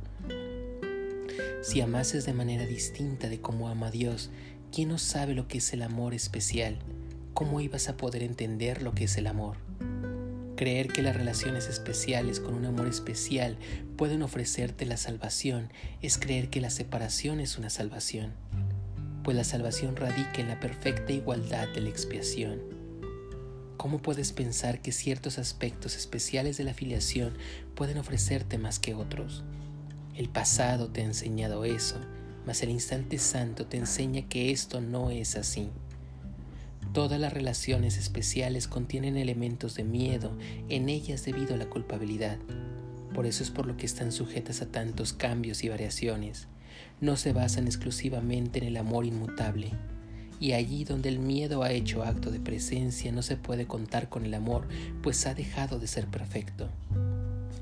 Si 1.63 1.81
amases 1.81 2.27
de 2.27 2.35
manera 2.35 2.67
distinta 2.67 3.31
de 3.31 3.41
cómo 3.41 3.69
ama 3.69 3.91
Dios, 3.91 4.31
¿quién 4.75 4.89
no 4.89 4.99
sabe 4.99 5.35
lo 5.35 5.47
que 5.47 5.59
es 5.59 5.73
el 5.73 5.83
amor 5.83 6.15
especial? 6.15 6.81
¿Cómo 7.33 7.61
ibas 7.61 7.89
a 7.89 7.97
poder 7.97 8.25
entender 8.25 8.83
lo 8.83 8.93
que 8.93 9.05
es 9.05 9.17
el 9.17 9.29
amor? 9.29 9.57
Creer 10.57 10.89
que 10.89 11.01
las 11.01 11.15
relaciones 11.15 11.69
especiales 11.69 12.41
con 12.41 12.55
un 12.55 12.65
amor 12.65 12.89
especial 12.89 13.57
pueden 13.97 14.23
ofrecerte 14.23 14.85
la 14.85 14.97
salvación 14.97 15.73
es 16.03 16.19
creer 16.19 16.51
que 16.51 16.61
la 16.61 16.71
separación 16.71 17.39
es 17.39 17.57
una 17.57 17.71
salvación, 17.71 18.33
pues 19.23 19.37
la 19.37 19.45
salvación 19.45 19.95
radica 19.95 20.41
en 20.41 20.49
la 20.49 20.59
perfecta 20.59 21.13
igualdad 21.13 21.69
de 21.73 21.81
la 21.81 21.91
expiación. 21.91 22.61
¿Cómo 23.77 24.03
puedes 24.03 24.33
pensar 24.33 24.83
que 24.83 24.91
ciertos 24.91 25.39
aspectos 25.39 25.95
especiales 25.95 26.57
de 26.57 26.65
la 26.65 26.75
filiación 26.75 27.39
pueden 27.77 27.99
ofrecerte 27.99 28.59
más 28.59 28.81
que 28.81 28.95
otros? 28.95 29.45
El 30.17 30.31
pasado 30.31 30.91
te 30.91 31.03
ha 31.03 31.05
enseñado 31.05 31.65
eso, 31.65 32.01
mas 32.47 32.63
el 32.63 32.71
instante 32.71 33.19
santo 33.19 33.67
te 33.67 33.77
enseña 33.77 34.29
que 34.29 34.51
esto 34.51 34.81
no 34.81 35.11
es 35.11 35.37
así. 35.37 35.71
Todas 36.93 37.19
las 37.19 37.33
relaciones 37.33 37.99
especiales 37.99 38.69
contienen 38.69 39.17
elementos 39.17 39.75
de 39.75 39.85
miedo 39.85 40.37
en 40.69 40.89
ellas 40.89 41.25
debido 41.25 41.55
a 41.55 41.57
la 41.59 41.69
culpabilidad. 41.69 42.39
Por 43.15 43.27
eso 43.27 43.43
es 43.43 43.51
por 43.51 43.67
lo 43.67 43.77
que 43.77 43.87
están 43.87 44.13
sujetas 44.13 44.63
a 44.63 44.67
tantos 44.67 45.13
cambios 45.13 45.65
y 45.65 45.69
variaciones. 45.69 46.49
No 47.01 47.17
se 47.17 47.33
basan 47.33 47.67
exclusivamente 47.67 48.59
en 48.59 48.67
el 48.67 48.77
amor 48.77 49.07
inmutable, 49.07 49.73
y 50.41 50.53
allí 50.53 50.85
donde 50.85 51.09
el 51.09 51.19
miedo 51.19 51.63
ha 51.63 51.73
hecho 51.73 52.03
acto 52.03 52.31
de 52.31 52.41
presencia 52.41 53.13
no 53.13 53.23
se 53.23 53.37
puede 53.37 53.67
contar 53.67 54.09
con 54.09 54.25
el 54.25 54.35
amor, 54.35 54.69
pues 55.03 55.27
ha 55.27 55.35
dejado 55.35 55.79
de 55.79 55.87
ser 55.87 56.07
perfecto. 56.07 56.69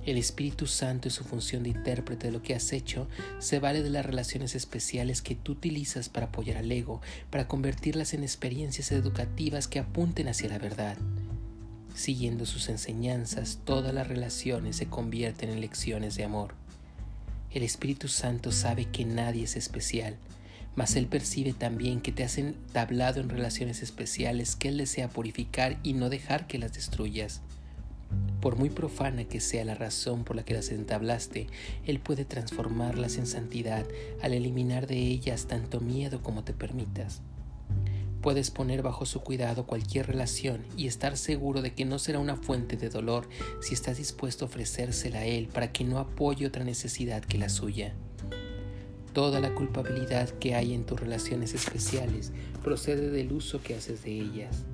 El 0.04 0.18
Espíritu 0.18 0.66
Santo 0.66 1.06
en 1.06 1.12
su 1.12 1.22
función 1.22 1.62
de 1.62 1.68
intérprete 1.70 2.26
de 2.26 2.32
lo 2.32 2.42
que 2.42 2.56
has 2.56 2.72
hecho 2.72 3.06
se 3.38 3.60
vale 3.60 3.84
de 3.84 3.90
las 3.90 4.04
relaciones 4.04 4.56
especiales 4.56 5.22
que 5.22 5.36
tú 5.36 5.52
utilizas 5.52 6.08
para 6.08 6.26
apoyar 6.26 6.56
al 6.56 6.72
ego, 6.72 7.00
para 7.30 7.46
convertirlas 7.46 8.12
en 8.12 8.24
experiencias 8.24 8.90
educativas 8.90 9.68
que 9.68 9.78
apunten 9.78 10.26
hacia 10.26 10.48
la 10.48 10.58
verdad. 10.58 10.96
Siguiendo 11.94 12.46
sus 12.46 12.68
enseñanzas, 12.68 13.60
todas 13.64 13.94
las 13.94 14.08
relaciones 14.08 14.74
se 14.74 14.86
convierten 14.86 15.50
en 15.50 15.60
lecciones 15.60 16.16
de 16.16 16.24
amor. 16.24 16.54
El 17.52 17.62
Espíritu 17.62 18.08
Santo 18.08 18.50
sabe 18.50 18.86
que 18.86 19.04
nadie 19.04 19.44
es 19.44 19.54
especial, 19.54 20.16
mas 20.74 20.96
Él 20.96 21.06
percibe 21.06 21.52
también 21.52 22.00
que 22.00 22.10
te 22.10 22.24
has 22.24 22.38
entablado 22.38 23.20
en 23.20 23.28
relaciones 23.28 23.82
especiales 23.82 24.56
que 24.56 24.68
Él 24.68 24.78
desea 24.78 25.08
purificar 25.08 25.78
y 25.84 25.92
no 25.92 26.08
dejar 26.08 26.48
que 26.48 26.58
las 26.58 26.72
destruyas. 26.72 27.40
Por 28.42 28.56
muy 28.56 28.70
profana 28.70 29.22
que 29.22 29.38
sea 29.38 29.64
la 29.64 29.76
razón 29.76 30.24
por 30.24 30.34
la 30.34 30.44
que 30.44 30.52
las 30.52 30.72
entablaste, 30.72 31.46
Él 31.86 32.00
puede 32.00 32.24
transformarlas 32.24 33.16
en 33.16 33.28
santidad 33.28 33.86
al 34.20 34.34
eliminar 34.34 34.88
de 34.88 34.96
ellas 34.96 35.46
tanto 35.46 35.78
miedo 35.80 36.24
como 36.24 36.42
te 36.42 36.52
permitas. 36.52 37.22
Puedes 38.20 38.50
poner 38.50 38.82
bajo 38.82 39.06
su 39.06 39.20
cuidado 39.20 39.64
cualquier 39.64 40.08
relación 40.08 40.66
y 40.76 40.88
estar 40.88 41.16
seguro 41.16 41.62
de 41.62 41.72
que 41.72 41.84
no 41.84 42.00
será 42.00 42.18
una 42.18 42.34
fuente 42.34 42.76
de 42.76 42.88
dolor 42.88 43.28
si 43.60 43.74
estás 43.74 43.98
dispuesto 43.98 44.44
a 44.44 44.48
ofrecérsela 44.48 45.20
a 45.20 45.24
Él 45.24 45.46
para 45.46 45.70
que 45.70 45.84
no 45.84 46.00
apoye 46.00 46.44
otra 46.44 46.64
necesidad 46.64 47.24
que 47.24 47.38
la 47.38 47.48
suya. 47.48 47.94
Toda 49.12 49.38
la 49.38 49.54
culpabilidad 49.54 50.30
que 50.30 50.56
hay 50.56 50.74
en 50.74 50.84
tus 50.84 50.98
relaciones 50.98 51.54
especiales 51.54 52.32
procede 52.64 53.10
del 53.10 53.30
uso 53.30 53.62
que 53.62 53.76
haces 53.76 54.02
de 54.02 54.18
ellas. 54.18 54.64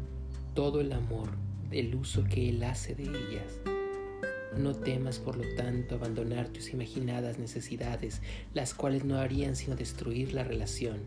Todo 0.54 0.80
el 0.80 0.90
amor, 0.94 1.28
del 1.70 1.94
uso 1.94 2.24
que 2.24 2.48
Él 2.48 2.62
hace 2.62 2.94
de 2.94 3.04
ellas. 3.04 3.60
No 4.56 4.74
temas, 4.74 5.18
por 5.18 5.36
lo 5.36 5.44
tanto, 5.54 5.94
abandonar 5.94 6.48
tus 6.48 6.72
imaginadas 6.72 7.38
necesidades, 7.38 8.22
las 8.54 8.74
cuales 8.74 9.04
no 9.04 9.18
harían 9.18 9.54
sino 9.54 9.76
destruir 9.76 10.32
la 10.32 10.44
relación. 10.44 10.98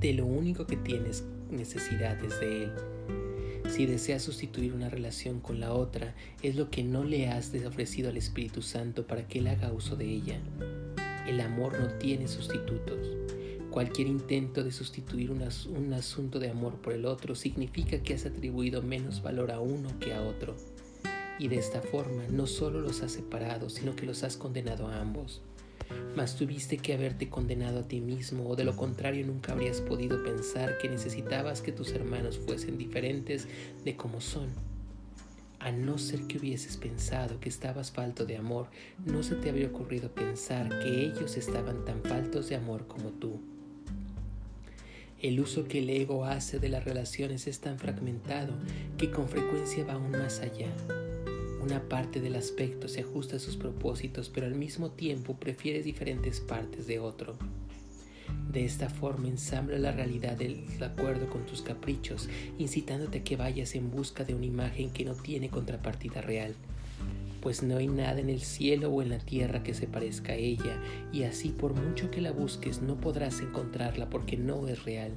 De 0.00 0.12
lo 0.12 0.26
único 0.26 0.66
que 0.66 0.76
tienes 0.76 1.24
necesidad 1.50 2.22
es 2.24 2.38
de 2.40 2.64
Él. 2.64 2.72
Si 3.68 3.86
deseas 3.86 4.22
sustituir 4.22 4.74
una 4.74 4.90
relación 4.90 5.40
con 5.40 5.58
la 5.58 5.72
otra, 5.72 6.14
es 6.42 6.56
lo 6.56 6.70
que 6.70 6.84
no 6.84 7.04
le 7.04 7.28
has 7.28 7.52
ofrecido 7.66 8.10
al 8.10 8.16
Espíritu 8.16 8.60
Santo 8.60 9.06
para 9.06 9.26
que 9.26 9.38
Él 9.38 9.46
haga 9.46 9.72
uso 9.72 9.96
de 9.96 10.04
ella. 10.04 10.38
El 11.26 11.40
amor 11.40 11.78
no 11.80 11.88
tiene 11.98 12.28
sustitutos. 12.28 13.21
Cualquier 13.72 14.06
intento 14.06 14.62
de 14.62 14.70
sustituir 14.70 15.30
un, 15.30 15.92
asunto 15.94 16.38
de 16.38 16.50
amor 16.50 16.74
por 16.82 16.92
el 16.92 17.06
otro 17.06 17.34
significa 17.34 18.02
que 18.02 18.12
has 18.12 18.26
atribuido 18.26 18.82
menos 18.82 19.22
valor 19.22 19.50
a 19.50 19.60
uno 19.60 19.88
que 19.98 20.12
a 20.12 20.20
otro. 20.20 20.54
Y 21.38 21.48
de 21.48 21.56
esta 21.56 21.80
forma 21.80 22.24
no 22.28 22.46
solo 22.46 22.82
los 22.82 23.02
has 23.02 23.12
separado, 23.12 23.70
sino 23.70 23.96
que 23.96 24.04
los 24.04 24.24
has 24.24 24.36
condenado 24.36 24.88
a 24.88 25.00
ambos. 25.00 25.40
Mas 26.14 26.36
tuviste 26.36 26.76
que 26.76 26.92
haberte 26.92 27.30
condenado 27.30 27.80
a 27.80 27.88
ti 27.88 28.02
mismo, 28.02 28.46
o 28.46 28.56
de 28.56 28.64
lo 28.64 28.76
contrario 28.76 29.26
nunca 29.26 29.52
habrías 29.52 29.80
podido 29.80 30.22
pensar 30.22 30.76
que 30.76 30.90
necesitabas 30.90 31.62
que 31.62 31.72
tus 31.72 31.92
hermanos 31.92 32.38
fuesen 32.38 32.76
diferentes 32.76 33.48
de 33.86 33.96
como 33.96 34.20
son 34.20 34.50
a 35.60 35.70
no 35.70 35.96
ser 35.96 36.26
que 36.26 36.38
hubieses 36.38 36.76
pensado 36.76 37.38
que 37.38 37.48
estabas 37.48 37.92
falto 37.92 38.26
de 38.26 38.36
amor, 38.36 38.66
no 39.06 39.22
se 39.22 39.36
te 39.36 39.48
habría 39.48 39.68
ocurrido 39.68 40.10
pensar 40.10 40.68
que 40.80 41.04
ellos 41.06 41.36
estaban 41.36 41.84
tan 41.84 42.02
faltos 42.02 42.48
de 42.48 42.56
amor 42.56 42.88
como 42.88 43.10
tú. 43.10 43.51
El 45.22 45.38
uso 45.38 45.68
que 45.68 45.78
el 45.78 45.88
ego 45.88 46.24
hace 46.24 46.58
de 46.58 46.68
las 46.68 46.84
relaciones 46.84 47.46
es 47.46 47.60
tan 47.60 47.78
fragmentado 47.78 48.54
que 48.98 49.12
con 49.12 49.28
frecuencia 49.28 49.84
va 49.84 49.92
aún 49.92 50.10
más 50.10 50.40
allá. 50.40 50.66
Una 51.62 51.80
parte 51.88 52.20
del 52.20 52.34
aspecto 52.34 52.88
se 52.88 53.02
ajusta 53.02 53.36
a 53.36 53.38
sus 53.38 53.56
propósitos, 53.56 54.28
pero 54.28 54.48
al 54.48 54.56
mismo 54.56 54.90
tiempo 54.90 55.36
prefiere 55.36 55.80
diferentes 55.80 56.40
partes 56.40 56.88
de 56.88 56.98
otro. 56.98 57.36
De 58.50 58.64
esta 58.64 58.90
forma 58.90 59.28
ensambla 59.28 59.78
la 59.78 59.92
realidad 59.92 60.36
de 60.36 60.64
acuerdo 60.84 61.30
con 61.30 61.46
tus 61.46 61.62
caprichos, 61.62 62.28
incitándote 62.58 63.18
a 63.18 63.24
que 63.24 63.36
vayas 63.36 63.76
en 63.76 63.92
busca 63.92 64.24
de 64.24 64.34
una 64.34 64.46
imagen 64.46 64.90
que 64.90 65.04
no 65.04 65.14
tiene 65.14 65.50
contrapartida 65.50 66.20
real 66.20 66.56
pues 67.42 67.62
no 67.62 67.76
hay 67.76 67.88
nada 67.88 68.20
en 68.20 68.30
el 68.30 68.40
cielo 68.40 68.90
o 68.90 69.02
en 69.02 69.10
la 69.10 69.18
tierra 69.18 69.62
que 69.62 69.74
se 69.74 69.88
parezca 69.88 70.32
a 70.32 70.36
ella, 70.36 70.80
y 71.12 71.24
así 71.24 71.48
por 71.48 71.74
mucho 71.74 72.10
que 72.10 72.22
la 72.22 72.32
busques 72.32 72.80
no 72.80 73.00
podrás 73.00 73.40
encontrarla 73.40 74.08
porque 74.08 74.36
no 74.36 74.68
es 74.68 74.84
real. 74.84 75.10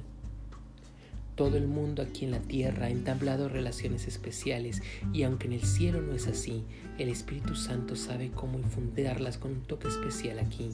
Todo 1.36 1.56
el 1.56 1.68
mundo 1.68 2.02
aquí 2.02 2.24
en 2.24 2.30
la 2.30 2.40
tierra 2.40 2.86
ha 2.86 2.90
entablado 2.90 3.48
relaciones 3.48 4.08
especiales 4.08 4.82
y 5.12 5.22
aunque 5.22 5.46
en 5.46 5.52
el 5.52 5.64
cielo 5.64 6.00
no 6.00 6.14
es 6.14 6.26
así, 6.28 6.64
el 6.98 7.10
Espíritu 7.10 7.54
Santo 7.54 7.94
sabe 7.94 8.30
cómo 8.34 8.58
infundirlas 8.58 9.36
con 9.36 9.52
un 9.52 9.60
toque 9.60 9.88
especial 9.88 10.38
aquí. 10.38 10.70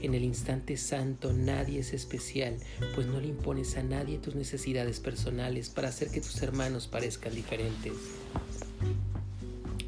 En 0.00 0.14
el 0.14 0.24
instante 0.24 0.76
santo 0.78 1.32
nadie 1.32 1.80
es 1.80 1.92
especial, 1.92 2.56
pues 2.94 3.06
no 3.06 3.20
le 3.20 3.28
impones 3.28 3.76
a 3.76 3.82
nadie 3.82 4.18
tus 4.18 4.34
necesidades 4.34 4.98
personales 4.98 5.68
para 5.68 5.88
hacer 5.88 6.10
que 6.10 6.20
tus 6.20 6.42
hermanos 6.42 6.88
parezcan 6.88 7.34
diferentes. 7.34 7.92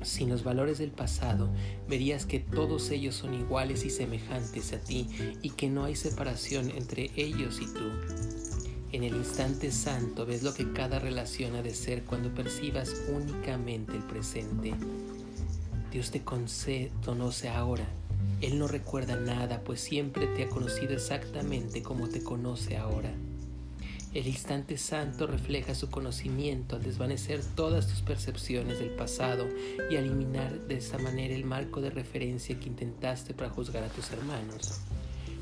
Sin 0.05 0.29
los 0.29 0.45
valores 0.45 0.79
del 0.79 0.90
pasado, 0.90 1.49
verías 1.88 2.27
que 2.27 2.38
todos 2.38 2.90
ellos 2.90 3.14
son 3.14 3.35
iguales 3.35 3.85
y 3.85 3.90
semejantes 3.90 4.73
a 4.73 4.79
ti 4.79 5.09
y 5.43 5.51
que 5.51 5.69
no 5.69 5.85
hay 5.85 5.97
separación 5.97 6.71
entre 6.71 7.11
ellos 7.17 7.61
y 7.61 7.67
tú. 7.67 7.90
En 8.93 9.03
el 9.03 9.17
instante 9.17 9.73
santo 9.73 10.27
ves 10.27 10.43
lo 10.43 10.55
que 10.55 10.73
cada 10.73 10.99
relación 10.99 11.57
ha 11.57 11.62
de 11.62 11.75
ser 11.75 12.05
cuando 12.05 12.33
percibas 12.33 12.95
únicamente 13.09 13.97
el 13.97 14.05
presente. 14.05 14.75
Dios 15.90 16.11
te 16.11 16.23
conoce 16.23 17.49
ahora. 17.49 17.87
Él 18.40 18.59
no 18.59 18.69
recuerda 18.69 19.17
nada, 19.17 19.62
pues 19.64 19.81
siempre 19.81 20.27
te 20.29 20.45
ha 20.45 20.49
conocido 20.49 20.93
exactamente 20.93 21.83
como 21.83 22.09
te 22.09 22.23
conoce 22.23 22.77
ahora. 22.77 23.11
El 24.14 24.29
instante 24.29 24.79
santo 24.79 25.27
refleja 25.27 25.74
su 25.74 25.90
conocimiento 25.90 26.77
al 26.77 26.85
desvanecer 26.85 27.40
todas 27.57 27.88
tus 27.88 28.00
percepciones 28.00 28.79
del 28.79 28.90
pasado 28.90 29.48
y 29.90 29.96
eliminar 29.96 30.68
de 30.68 30.77
esa 30.77 30.98
manera 30.98 31.35
el 31.35 31.44
marco 31.44 31.81
de 31.81 31.90
referencia 31.90 32.59
que 32.61 32.68
intentaste 32.68 33.35
para 33.35 33.50
juzgar 33.50 33.83
a 33.83 33.88
tus 33.88 34.12
hermanos. 34.12 34.79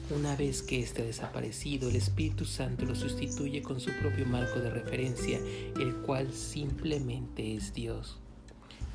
Una 0.09 0.37
vez 0.37 0.63
que 0.63 0.81
éste 0.81 1.03
ha 1.03 1.05
desaparecido, 1.05 1.91
el 1.91 1.97
Espíritu 1.97 2.47
Santo 2.47 2.87
lo 2.87 2.95
sustituye 2.95 3.63
con 3.63 3.79
su 3.79 3.91
propio 4.01 4.25
marco 4.25 4.59
de 4.59 4.71
referencia, 4.71 5.39
el 5.79 5.95
cual 5.97 6.33
simplemente 6.33 7.55
es 7.55 7.75
Dios. 7.75 8.19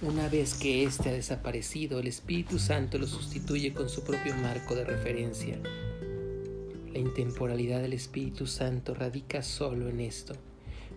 Una 0.01 0.27
vez 0.27 0.55
que 0.55 0.83
éste 0.85 1.09
ha 1.09 1.13
desaparecido, 1.13 1.99
el 1.99 2.07
Espíritu 2.07 2.57
Santo 2.57 2.97
lo 2.97 3.05
sustituye 3.05 3.73
con 3.73 3.89
su 3.89 4.03
propio 4.03 4.35
marco 4.35 4.75
de 4.75 4.85
referencia, 4.85 5.59
la 6.97 7.01
intemporalidad 7.01 7.79
del 7.79 7.93
Espíritu 7.93 8.47
Santo 8.47 8.95
radica 8.95 9.43
solo 9.43 9.87
en 9.87 9.99
esto, 9.99 10.33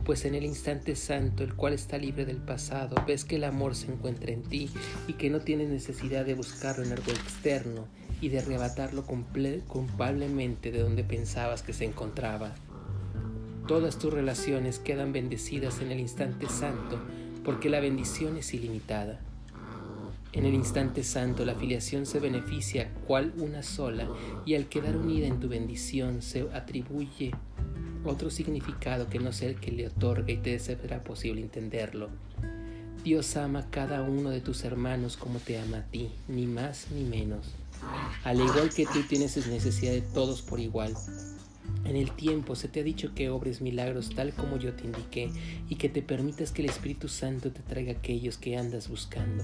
pues 0.02 0.24
en 0.24 0.34
el 0.34 0.44
instante 0.44 0.96
santo, 0.96 1.44
el 1.44 1.54
cual 1.54 1.74
está 1.74 1.98
libre 1.98 2.24
del 2.24 2.38
pasado, 2.38 2.96
ves 3.06 3.26
que 3.26 3.36
el 3.36 3.44
amor 3.44 3.74
se 3.76 3.92
encuentra 3.92 4.32
en 4.32 4.42
ti 4.42 4.70
y 5.08 5.12
que 5.14 5.28
no 5.28 5.40
tienes 5.40 5.68
necesidad 5.68 6.24
de 6.24 6.32
buscarlo 6.32 6.84
en 6.84 6.92
algo 6.92 7.12
externo 7.12 7.86
y 8.22 8.30
de 8.30 8.38
arrebatarlo 8.38 9.04
culpablemente 9.04 10.70
de 10.70 10.80
donde 10.80 11.04
pensabas 11.04 11.62
que 11.62 11.74
se 11.74 11.84
encontraba. 11.84 12.54
Todas 13.68 13.98
tus 13.98 14.10
relaciones 14.10 14.78
quedan 14.78 15.12
bendecidas 15.12 15.82
en 15.82 15.92
el 15.92 16.00
instante 16.00 16.48
santo, 16.48 16.98
porque 17.44 17.68
la 17.68 17.80
bendición 17.80 18.38
es 18.38 18.54
ilimitada. 18.54 19.20
En 20.32 20.46
el 20.46 20.54
instante 20.54 21.02
santo 21.02 21.44
la 21.44 21.56
filiación 21.56 22.06
se 22.06 22.20
beneficia 22.20 22.92
cual 23.06 23.32
una 23.38 23.64
sola 23.64 24.08
y 24.46 24.54
al 24.54 24.68
quedar 24.68 24.96
unida 24.96 25.26
en 25.26 25.40
tu 25.40 25.48
bendición 25.48 26.22
se 26.22 26.42
atribuye 26.52 27.32
otro 28.04 28.30
significado 28.30 29.08
que 29.08 29.18
no 29.18 29.32
sea 29.32 29.48
el 29.48 29.56
que 29.58 29.72
le 29.72 29.88
otorga 29.88 30.32
y 30.32 30.36
te 30.36 30.58
será 30.60 31.02
posible 31.02 31.40
entenderlo. 31.40 32.10
Dios 33.02 33.36
ama 33.36 33.60
a 33.60 33.70
cada 33.70 34.02
uno 34.02 34.30
de 34.30 34.40
tus 34.40 34.62
hermanos 34.64 35.16
como 35.16 35.40
te 35.40 35.58
ama 35.58 35.78
a 35.78 35.84
ti, 35.84 36.10
ni 36.28 36.46
más 36.46 36.88
ni 36.92 37.02
menos. 37.02 37.54
Al 38.22 38.40
igual 38.40 38.70
que 38.70 38.86
tú 38.86 39.02
tienes 39.08 39.36
necesidad 39.48 39.92
de 39.92 40.02
todos 40.02 40.42
por 40.42 40.60
igual. 40.60 40.94
En 41.84 41.96
el 41.96 42.12
tiempo 42.12 42.54
se 42.54 42.68
te 42.68 42.80
ha 42.80 42.84
dicho 42.84 43.14
que 43.14 43.30
obres 43.30 43.60
milagros 43.60 44.10
tal 44.14 44.32
como 44.34 44.58
yo 44.58 44.74
te 44.74 44.84
indiqué 44.84 45.30
y 45.68 45.76
que 45.76 45.88
te 45.88 46.02
permitas 46.02 46.52
que 46.52 46.62
el 46.62 46.68
Espíritu 46.68 47.08
Santo 47.08 47.50
te 47.50 47.62
traiga 47.62 47.92
aquellos 47.92 48.38
que 48.38 48.56
andas 48.56 48.88
buscando 48.88 49.42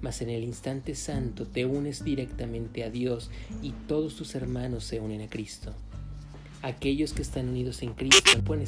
mas 0.00 0.20
en 0.22 0.30
el 0.30 0.44
instante 0.44 0.94
santo 0.94 1.46
te 1.46 1.64
unes 1.64 2.04
directamente 2.04 2.84
a 2.84 2.90
Dios 2.90 3.30
y 3.62 3.72
todos 3.86 4.16
tus 4.16 4.34
hermanos 4.34 4.84
se 4.84 5.00
unen 5.00 5.22
a 5.22 5.28
Cristo. 5.28 5.72
Aquellos 6.62 7.12
que 7.12 7.22
están 7.22 7.48
unidos 7.48 7.82
en 7.82 7.94
Cristo 7.94 8.42
pueden 8.44 8.66